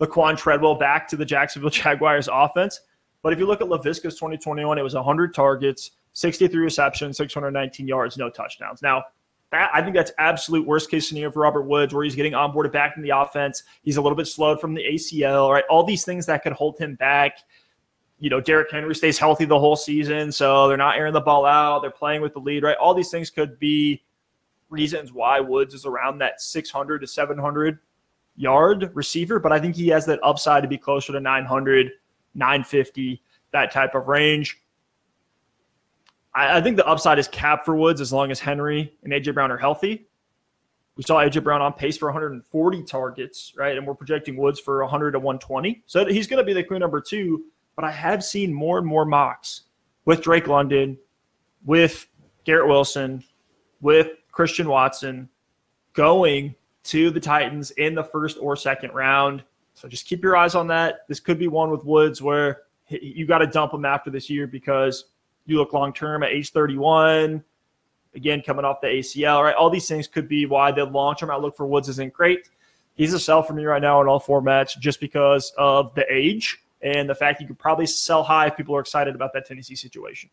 [0.00, 2.80] Laquan Treadwell back to the Jacksonville Jaguars offense.
[3.22, 8.16] But if you look at Laviska's 2021, it was 100 targets, 63 receptions, 619 yards,
[8.16, 8.80] no touchdowns.
[8.82, 9.04] Now,
[9.50, 12.72] that, I think that's absolute worst case scenario for Robert Woods, where he's getting onboarded
[12.72, 13.64] back in the offense.
[13.82, 15.64] He's a little bit slowed from the ACL, right?
[15.68, 17.38] All these things that could hold him back.
[18.20, 21.44] You know, Derrick Henry stays healthy the whole season, so they're not airing the ball
[21.44, 21.80] out.
[21.80, 22.76] They're playing with the lead, right?
[22.76, 24.02] All these things could be
[24.68, 27.78] reasons why Woods is around that 600 to 700
[28.40, 31.90] yard receiver, but I think he has that upside to be closer to 900,
[32.34, 33.22] 950,
[33.52, 34.58] that type of range.
[36.34, 39.34] I, I think the upside is cap for Woods as long as Henry and AJ
[39.34, 40.06] Brown are healthy.
[40.96, 43.76] We saw AJ Brown on pace for 140 targets, right?
[43.76, 45.82] And we're projecting Woods for 100 to 120.
[45.86, 47.44] So he's going to be the clear number two.
[47.76, 49.62] But I have seen more and more mocks
[50.06, 50.98] with Drake London,
[51.64, 52.06] with
[52.44, 53.22] Garrett Wilson,
[53.80, 55.28] with Christian Watson
[55.92, 56.54] going
[56.90, 59.44] to the Titans in the first or second round.
[59.74, 61.06] So just keep your eyes on that.
[61.08, 64.48] This could be one with Woods where you got to dump him after this year
[64.48, 65.04] because
[65.46, 67.42] you look long term at age 31,
[68.14, 69.54] again, coming off the ACL, right?
[69.54, 72.50] All these things could be why the long term outlook for Woods isn't great.
[72.94, 76.58] He's a sell for me right now in all formats just because of the age
[76.82, 79.76] and the fact you could probably sell high if people are excited about that Tennessee
[79.76, 80.28] situation.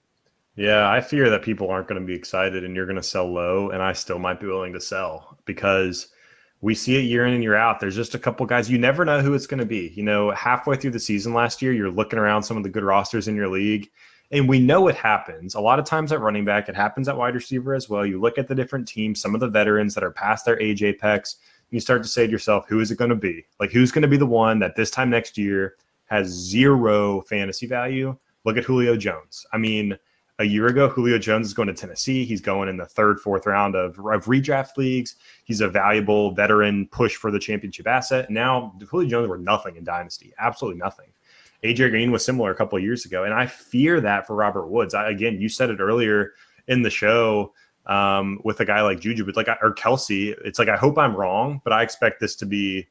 [0.55, 3.31] Yeah, I fear that people aren't going to be excited and you're going to sell
[3.31, 6.07] low, and I still might be willing to sell because
[6.61, 7.79] we see it year in and year out.
[7.79, 9.93] There's just a couple guys you never know who it's going to be.
[9.95, 12.83] You know, halfway through the season last year, you're looking around some of the good
[12.83, 13.89] rosters in your league,
[14.31, 15.55] and we know it happens.
[15.55, 18.05] A lot of times at running back, it happens at wide receiver as well.
[18.05, 20.83] You look at the different teams, some of the veterans that are past their age
[20.83, 21.37] apex,
[21.69, 23.45] you start to say to yourself, who is it going to be?
[23.59, 27.67] Like, who's going to be the one that this time next year has zero fantasy
[27.67, 28.15] value?
[28.45, 29.45] Look at Julio Jones.
[29.51, 29.97] I mean,
[30.39, 32.23] a year ago, Julio Jones is going to Tennessee.
[32.23, 35.15] He's going in the third, fourth round of, of redraft leagues.
[35.45, 38.29] He's a valuable veteran push for the championship asset.
[38.29, 41.07] Now, Julio Jones were nothing in Dynasty, absolutely nothing.
[41.63, 44.67] AJ Green was similar a couple of years ago, and I fear that for Robert
[44.67, 44.93] Woods.
[44.93, 46.33] I, again, you said it earlier
[46.67, 47.53] in the show
[47.87, 51.15] um, with a guy like Juju, but like or Kelce, it's like I hope I'm
[51.15, 52.87] wrong, but I expect this to be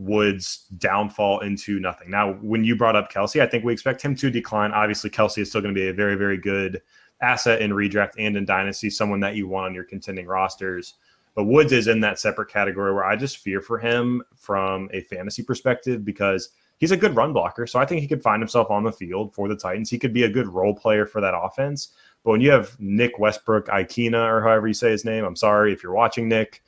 [0.00, 2.10] Woods' downfall into nothing.
[2.10, 4.72] Now, when you brought up Kelce, I think we expect him to decline.
[4.72, 6.80] Obviously, Kelce is still going to be a very, very good
[7.20, 10.94] asset in redraft and in dynasty, someone that you want on your contending rosters.
[11.34, 15.02] But Woods is in that separate category where I just fear for him from a
[15.02, 16.48] fantasy perspective because
[16.78, 17.66] he's a good run blocker.
[17.66, 19.90] So I think he could find himself on the field for the Titans.
[19.90, 21.92] He could be a good role player for that offense.
[22.24, 25.72] But when you have Nick Westbrook, Ikhine, or however you say his name, I'm sorry
[25.72, 26.62] if you're watching Nick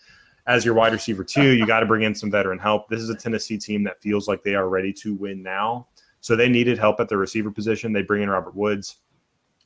[0.47, 1.51] as your wide receiver too.
[1.51, 2.88] You got to bring in some veteran help.
[2.88, 5.86] This is a Tennessee team that feels like they are ready to win now.
[6.20, 7.93] So they needed help at the receiver position.
[7.93, 8.97] They bring in Robert Woods.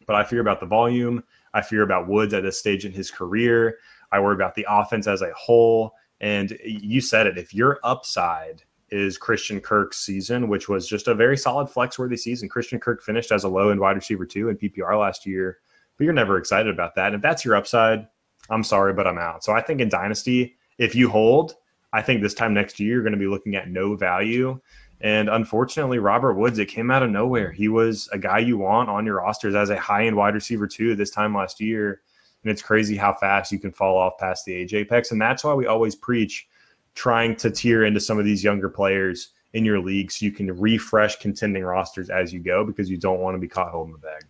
[0.07, 1.23] But I fear about the volume.
[1.53, 3.79] I fear about Woods at this stage in his career.
[4.13, 5.93] I worry about the offense as a whole.
[6.21, 7.37] And you said it.
[7.37, 12.17] If your upside is Christian Kirk's season, which was just a very solid flex worthy
[12.17, 15.59] season, Christian Kirk finished as a low end wide receiver two in PPR last year.
[15.99, 17.07] But you're never excited about that.
[17.07, 18.07] And if that's your upside,
[18.49, 19.43] I'm sorry, but I'm out.
[19.43, 21.55] So I think in Dynasty, if you hold,
[21.93, 24.61] I think this time next year you're going to be looking at no value.
[25.01, 27.53] And unfortunately, Robert Woods, it came out of nowhere.
[27.53, 30.67] He was a guy you want on your rosters as a high end wide receiver
[30.67, 32.01] too this time last year.
[32.43, 35.11] And it's crazy how fast you can fall off past the age apex.
[35.11, 36.49] And that's why we always preach
[36.95, 40.51] trying to tier into some of these younger players in your league so you can
[40.59, 43.99] refresh contending rosters as you go because you don't want to be caught holding the
[43.99, 44.23] bag.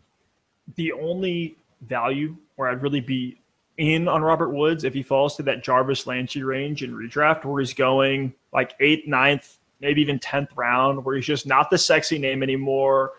[0.75, 3.41] The only value where I'd really be
[3.79, 7.61] in on Robert Woods if he falls to that Jarvis Landry range in redraft where
[7.61, 12.19] he's going like eighth, ninth, maybe even 10th round, where he's just not the sexy
[12.19, 13.13] name anymore.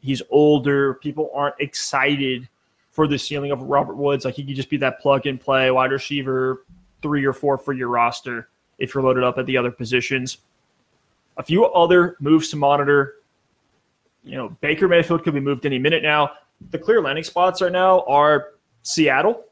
[0.00, 0.94] He's older.
[0.94, 2.48] People aren't excited
[2.90, 4.24] for the ceiling of Robert Woods.
[4.24, 6.64] Like he could just be that plug and play wide receiver
[7.02, 8.48] three or four for your roster
[8.78, 10.38] if you're loaded up at the other positions.
[11.36, 13.16] A few other moves to monitor.
[14.24, 16.32] You know, Baker Mayfield could be moved any minute now.
[16.72, 18.48] The clear landing spots right now are
[18.82, 19.44] Seattle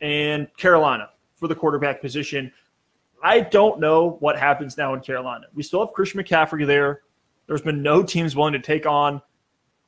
[0.00, 2.52] and Carolina for the quarterback position.
[3.22, 5.46] I don't know what happens now in Carolina.
[5.54, 7.02] We still have Christian McCaffrey there.
[7.46, 9.22] There's been no teams willing to take on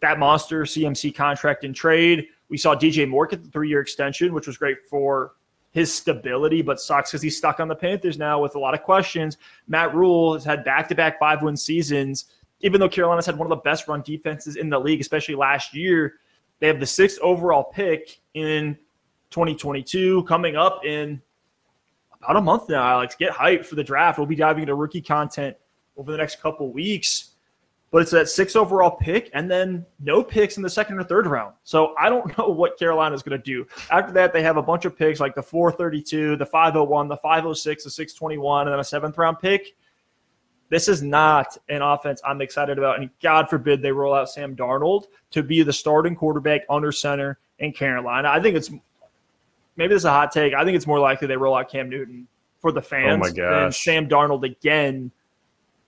[0.01, 2.27] that monster CMC contract in trade.
[2.49, 5.33] We saw DJ Moore get the three year extension, which was great for
[5.73, 8.83] his stability, but sucks because he's stuck on the Panthers now with a lot of
[8.83, 9.37] questions.
[9.67, 12.27] Matt Rhule has had back to back five win seasons.
[12.61, 15.75] Even though Carolina's had one of the best run defenses in the league, especially last
[15.75, 16.15] year,
[16.59, 18.77] they have the sixth overall pick in
[19.31, 21.21] 2022 coming up in
[22.21, 23.15] about a month now, Alex.
[23.15, 24.19] Get hyped for the draft.
[24.19, 25.57] We'll be diving into rookie content
[25.97, 27.31] over the next couple weeks.
[27.91, 31.27] but it's that six overall pick and then no picks in the second or third
[31.27, 31.55] round.
[31.65, 33.67] So I don't know what Carolina is going to do.
[33.91, 37.85] After that, they have a bunch of picks like the 432, the 501, the 506,
[37.85, 39.75] the 621, and then a seventh round pick.
[40.71, 43.01] This is not an offense I'm excited about.
[43.01, 47.39] And God forbid they roll out Sam Darnold to be the starting quarterback under center
[47.59, 48.29] in Carolina.
[48.29, 48.71] I think it's
[49.79, 50.53] maybe this is a hot take.
[50.53, 53.33] I think it's more likely they roll out Cam Newton for the oh fans oh
[53.33, 55.11] than Sam Darnold again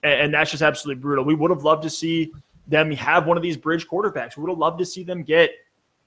[0.03, 1.23] and that's just absolutely brutal.
[1.23, 2.31] We would have loved to see
[2.67, 4.35] them have one of these bridge quarterbacks.
[4.35, 5.51] We would have loved to see them get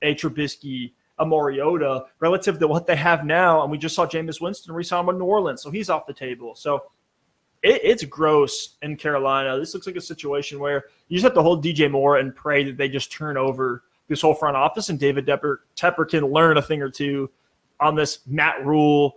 [0.02, 3.62] a Trubisky, a Mariota, relative to what they have now.
[3.62, 6.54] And we just saw Jameis Winston resign with New Orleans, so he's off the table.
[6.54, 6.90] So
[7.62, 9.58] it, it's gross in Carolina.
[9.58, 12.64] This looks like a situation where you just have to hold DJ Moore and pray
[12.64, 16.58] that they just turn over this whole front office and David Tepper, Tepper can learn
[16.58, 17.30] a thing or two
[17.84, 19.16] on this Matt Rhule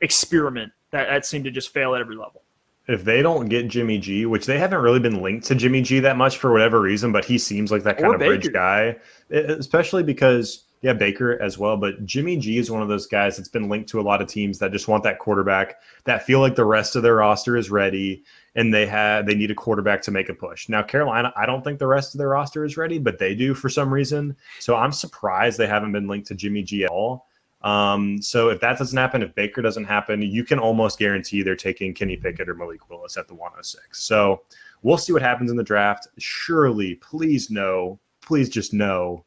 [0.00, 2.42] experiment that, that seemed to just fail at every level
[2.88, 6.00] if they don't get Jimmy G, which they haven't really been linked to Jimmy G
[6.00, 8.38] that much for whatever reason, but he seems like that kind or of Baker.
[8.38, 8.96] bridge guy,
[9.30, 13.48] especially because yeah, Baker as well, but Jimmy G is one of those guys that's
[13.48, 16.54] been linked to a lot of teams that just want that quarterback that feel like
[16.54, 18.22] the rest of their roster is ready
[18.54, 20.68] and they have they need a quarterback to make a push.
[20.68, 23.52] Now Carolina, I don't think the rest of their roster is ready, but they do
[23.52, 24.36] for some reason.
[24.60, 27.26] So I'm surprised they haven't been linked to Jimmy G at all.
[27.62, 31.56] Um, so if that doesn't happen, if Baker doesn't happen, you can almost guarantee they're
[31.56, 34.04] taking Kenny Pickett or Malik Willis at the 106.
[34.04, 34.42] So
[34.82, 36.06] we'll see what happens in the draft.
[36.18, 39.24] Surely, please know, please just know,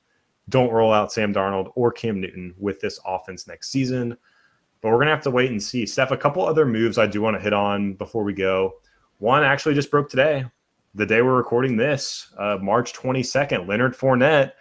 [0.49, 4.17] don't roll out Sam Darnold or Cam Newton with this offense next season.
[4.81, 5.85] But we're gonna have to wait and see.
[5.85, 8.75] Steph, a couple other moves I do want to hit on before we go.
[9.17, 10.45] One actually just broke today,
[10.95, 13.67] the day we're recording this, uh, March 22nd.
[13.67, 14.53] Leonard Fournette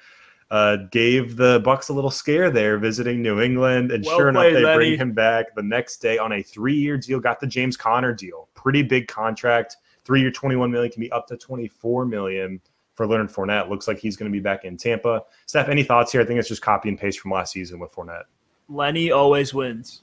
[0.50, 4.44] uh, gave the Bucs a little scare there visiting New England, and well sure enough,
[4.44, 4.76] they Lenny.
[4.76, 7.20] bring him back the next day on a three-year deal.
[7.20, 9.76] Got the James Conner deal, pretty big contract.
[10.04, 12.60] Three-year, twenty-one million can be up to twenty-four million
[12.94, 13.68] for Leonard Fournette.
[13.68, 15.22] Looks like he's going to be back in Tampa.
[15.46, 16.20] Steph, any thoughts here?
[16.20, 18.24] I think it's just copy and paste from last season with Fournette.
[18.68, 20.02] Lenny always wins.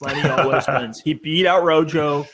[0.00, 1.00] Lenny always wins.
[1.00, 2.26] He beat out Rojo.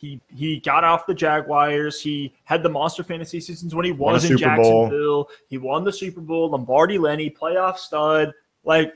[0.00, 2.00] He he got off the Jaguars.
[2.00, 4.88] He had the monster fantasy seasons when he was in Jacksonville.
[4.88, 5.30] Bowl.
[5.48, 6.48] He won the Super Bowl.
[6.48, 8.32] Lombardi Lenny, playoff stud.
[8.64, 8.94] Like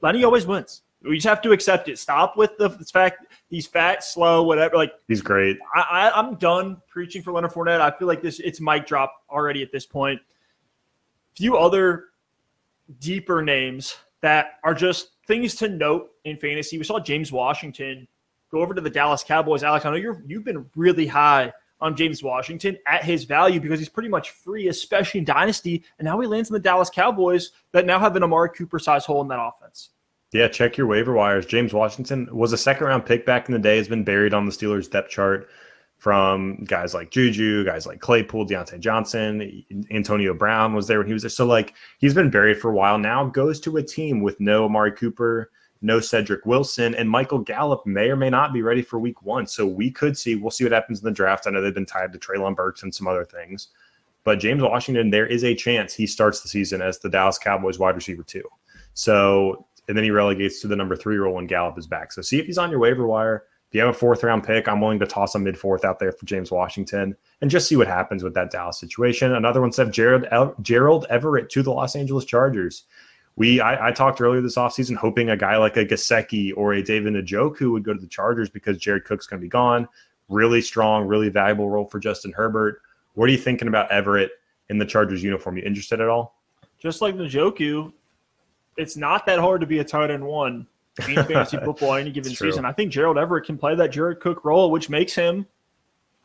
[0.00, 0.82] Lenny always wins.
[1.02, 2.00] We just have to accept it.
[2.00, 4.74] Stop with the fact he's fat, slow, whatever.
[4.74, 5.56] Like he's great.
[5.72, 7.80] I, I, am done preaching for Leonard Fournette.
[7.80, 10.20] I feel like this it's mic drop already at this point.
[11.36, 12.06] Few other
[12.98, 16.76] deeper names that are just things to note in fantasy.
[16.76, 18.08] We saw James Washington
[18.50, 19.62] go over to the Dallas Cowboys.
[19.62, 23.78] Alex, I know you're you've been really high on James Washington at his value because
[23.78, 25.84] he's pretty much free, especially in Dynasty.
[25.98, 29.04] And now he lands in the Dallas Cowboys that now have an Amari Cooper size
[29.04, 29.90] hole in that offense.
[30.32, 31.46] Yeah, check your waiver wires.
[31.46, 34.44] James Washington was a second round pick back in the day, has been buried on
[34.44, 35.48] the Steelers depth chart
[35.96, 41.12] from guys like Juju, guys like Claypool, Diontae Johnson, Antonio Brown was there when he
[41.12, 41.30] was there.
[41.30, 44.66] So, like, he's been buried for a while now, goes to a team with no
[44.66, 45.50] Amari Cooper,
[45.80, 49.46] no Cedric Wilson, and Michael Gallup may or may not be ready for week one.
[49.46, 51.46] So we could see, we'll see what happens in the draft.
[51.46, 53.68] I know they've been tied to Treylon Burks and some other things.
[54.24, 57.78] But James Washington, there is a chance he starts the season as the Dallas Cowboys
[57.78, 58.44] wide receiver too.
[58.94, 62.12] So, and then he relegates to the number three role when Gallup is back.
[62.12, 63.44] So see if he's on your waiver wire.
[63.68, 65.98] If you have a fourth round pick, I'm willing to toss a mid fourth out
[65.98, 69.34] there for James Washington and just see what happens with that Dallas situation.
[69.34, 72.84] Another one said Gerald Everett to the Los Angeles Chargers
[73.38, 76.82] we I, I, talked earlier this offseason hoping a guy like a Gesicki or a
[76.82, 79.88] David Njoku would go to the Chargers because Jared Cook's going to be gone.
[80.28, 82.82] Really strong, really valuable role for Justin Herbert.
[83.14, 84.32] What are you thinking about Everett
[84.70, 85.56] in the Chargers uniform?
[85.56, 86.34] You interested at all?
[86.80, 87.92] Just like Njoku,
[88.76, 90.66] it's not that hard to be a tight end one
[91.08, 92.64] in fantasy football any given season.
[92.64, 95.46] I think Gerald Everett can play that Jared Cook role, which makes him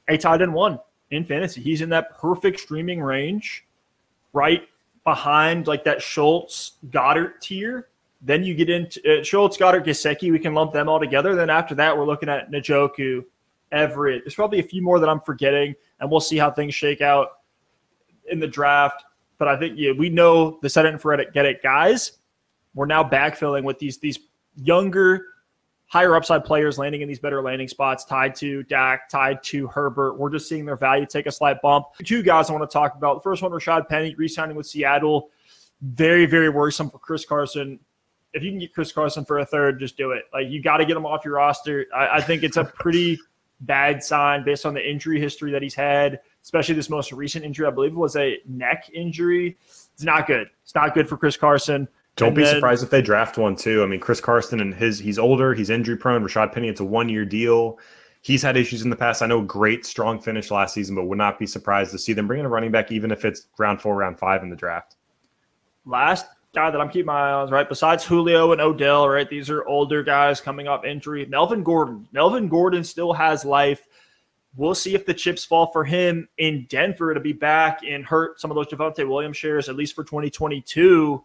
[0.07, 0.79] a tight end one
[1.11, 1.61] in fantasy.
[1.61, 3.65] He's in that perfect streaming range,
[4.33, 4.67] right
[5.03, 7.89] behind like that Schultz Goedert tier.
[8.21, 10.31] Then you get into uh, Schultz, Goedert, Gesicki.
[10.31, 11.35] We can lump them all together.
[11.35, 13.23] Then after that, we're looking at Njoku,
[13.71, 14.23] Everett.
[14.23, 17.39] There's probably a few more that I'm forgetting, and we'll see how things shake out
[18.29, 19.03] in the draft.
[19.37, 22.13] But I think yeah, we know the set it and forget it, get it guys.
[22.75, 24.19] We're now backfilling with these these
[24.55, 25.25] younger
[25.87, 30.17] higher upside players landing in these better landing spots tied to Dak, tied to Herbert.
[30.17, 31.85] We're just seeing their value take a slight bump.
[32.03, 33.15] Two guys I want to talk about.
[33.15, 35.29] The first one, Rashad Penny, re signing with Seattle.
[35.81, 37.79] Very, very worrisome for Chris Carson.
[38.33, 40.23] If you can get Chris Carson for a third, just do it.
[40.33, 41.85] Like, you got to get him off your roster.
[41.93, 43.19] I, I think it's a pretty
[43.61, 47.67] bad sign based on the injury history that he's had, especially this most recent injury.
[47.67, 49.57] I believe was a neck injury.
[49.93, 50.49] It's not good.
[50.63, 51.87] It's not good for Chris Carson.
[52.15, 53.83] Don't and be then, surprised if they draft one too.
[53.83, 56.23] I mean, Chris Carson and his he's older, he's injury prone.
[56.23, 57.79] Rashad Penny, it's a one year deal.
[58.21, 59.21] He's had issues in the past.
[59.21, 62.27] I know great, strong finish last season, but would not be surprised to see them
[62.27, 64.95] bring in a running back, even if it's round four, round five in the draft.
[65.85, 67.67] Last guy that I'm keeping my eye on, right?
[67.67, 69.29] Besides Julio and Odell, right?
[69.29, 71.25] These are older guys coming up injury.
[71.25, 72.07] Melvin Gordon.
[72.13, 73.87] Melvin Gordon still has life.
[74.55, 78.39] We'll see if the chips fall for him in Denver to be back and hurt
[78.39, 81.23] some of those Javonte Williams shares, at least for 2022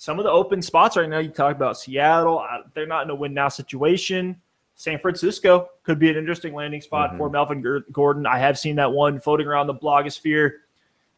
[0.00, 2.42] some of the open spots right now, you talk about Seattle,
[2.72, 4.34] they're not in a win now situation.
[4.74, 7.18] San Francisco could be an interesting landing spot mm-hmm.
[7.18, 8.24] for Melvin Gordon.
[8.24, 10.52] I have seen that one floating around the blogosphere.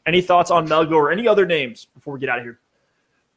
[0.04, 2.58] Any thoughts on Melgo or any other names before we get out of here?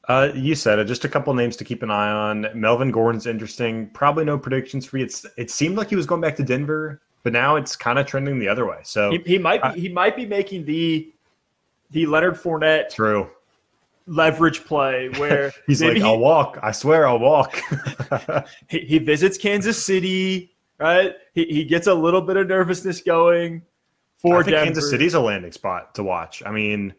[0.08, 0.86] Uh, you said it.
[0.86, 2.48] Just a couple names to keep an eye on.
[2.56, 3.92] Melvin Gordon's interesting.
[3.92, 5.06] Probably no predictions for you.
[5.06, 8.08] It's, it seemed like he was going back to Denver, but now it's kind of
[8.08, 8.80] trending the other way.
[8.82, 11.14] So he, he might be, he might be making the
[11.92, 13.30] the Leonard Fournette true
[14.08, 16.60] leverage play where he's like, I'll walk.
[16.62, 17.60] I swear I'll walk.
[18.70, 21.16] he, he, visits Kansas City, right?
[21.34, 23.62] He, he gets a little bit of nervousness going
[24.18, 24.66] for I think Denver.
[24.66, 26.44] Kansas City's a landing spot to watch.
[26.46, 26.94] I mean,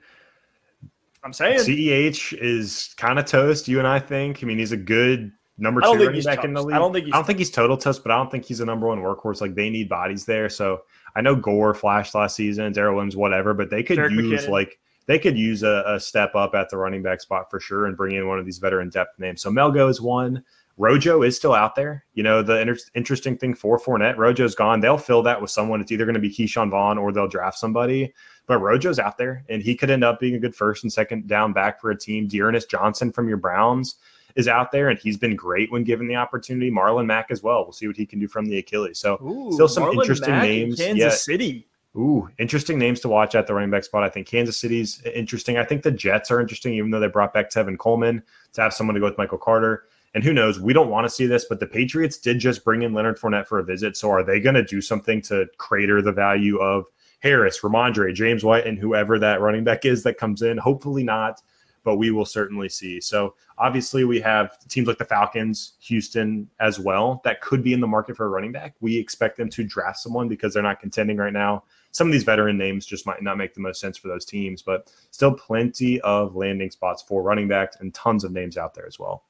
[1.22, 3.68] I'm saying CEH is kind of toast.
[3.68, 4.42] You and I think.
[4.42, 6.44] I mean, he's a good number two running back toast.
[6.46, 6.76] in the league.
[6.76, 8.64] I don't think I don't think he's total toast, but I don't think he's a
[8.64, 9.40] number one workhorse.
[9.40, 10.48] Like they need bodies there.
[10.48, 10.82] So
[11.14, 14.50] I know Gore flashed last season, Darrel Williams, whatever, but they could Derek use McKinnon.
[14.50, 17.86] like they could use a, a, step up at the running back spot for sure
[17.86, 19.40] and bring in one of these veteran depth names.
[19.40, 20.42] So Melgo is one.
[20.78, 22.04] Rojo is still out there.
[22.14, 24.80] You know, the inter- interesting thing for Fournette, Rojo's gone.
[24.80, 25.80] They'll fill that with someone.
[25.80, 28.12] It's either going to be Ke'Shawn Vaughn or they'll draft somebody.
[28.46, 31.26] But Rojo's out there, and he could end up being a good first and second
[31.26, 32.28] down back for a team.
[32.28, 33.96] D'Ernest Johnson from your Browns
[34.36, 36.70] is out there, and he's been great when given the opportunity.
[36.70, 37.64] Marlon Mack as well.
[37.64, 38.98] We'll see what he can do from the Achilles.
[38.98, 40.76] So Ooh, still some Marlon interesting Mack names.
[40.76, 41.10] Kansas yeah.
[41.10, 41.66] City.
[41.96, 44.02] Ooh, interesting names to watch at the running back spot.
[44.04, 45.56] I think Kansas City's interesting.
[45.56, 48.22] I think the Jets are interesting, even though they brought back Tevin Coleman
[48.52, 49.84] to have someone to go with Michael Carter.
[50.14, 50.60] And who knows?
[50.60, 53.46] We don't want to see this, but the Patriots did just bring in Leonard Fournette
[53.46, 53.96] for a visit.
[53.96, 56.86] So are they going to do something to crater the value of
[57.20, 60.58] Harris, Rhamondre, James White, and whoever that running back is that comes in?
[60.58, 61.42] Hopefully not,
[61.82, 63.00] but we will certainly see.
[63.00, 67.80] So obviously we have teams like the Falcons, Houston as well that could be in
[67.80, 68.74] the market for a running back.
[68.80, 71.64] We expect them to draft someone because they're not contending right now
[71.96, 74.60] some of these veteran names just might not make the most sense for those teams,
[74.60, 78.86] but still plenty of landing spots for running backs and tons of names out there
[78.86, 79.24] as well.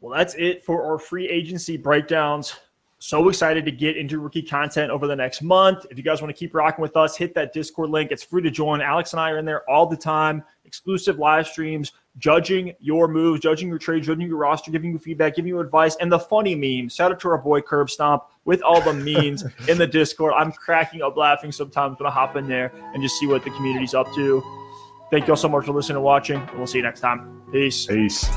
[0.00, 2.54] Well, that's it for our free agency breakdowns.
[3.02, 5.86] So excited to get into rookie content over the next month.
[5.90, 8.10] If you guys want to keep rocking with us, hit that Discord link.
[8.12, 8.82] It's free to join.
[8.82, 13.40] Alex and I are in there all the time, exclusive live streams, judging your moves,
[13.40, 16.54] judging your trade, judging your roster, giving you feedback, giving you advice, and the funny
[16.54, 16.94] memes.
[16.94, 20.34] Shout out to our boy Curb Stomp with all the memes in the Discord.
[20.36, 23.50] I'm cracking up laughing sometimes when I hop in there and just see what the
[23.50, 24.42] community's up to.
[25.10, 27.42] Thank you all so much for listening and watching, and we'll see you next time.
[27.50, 27.86] Peace.
[27.86, 28.28] Peace.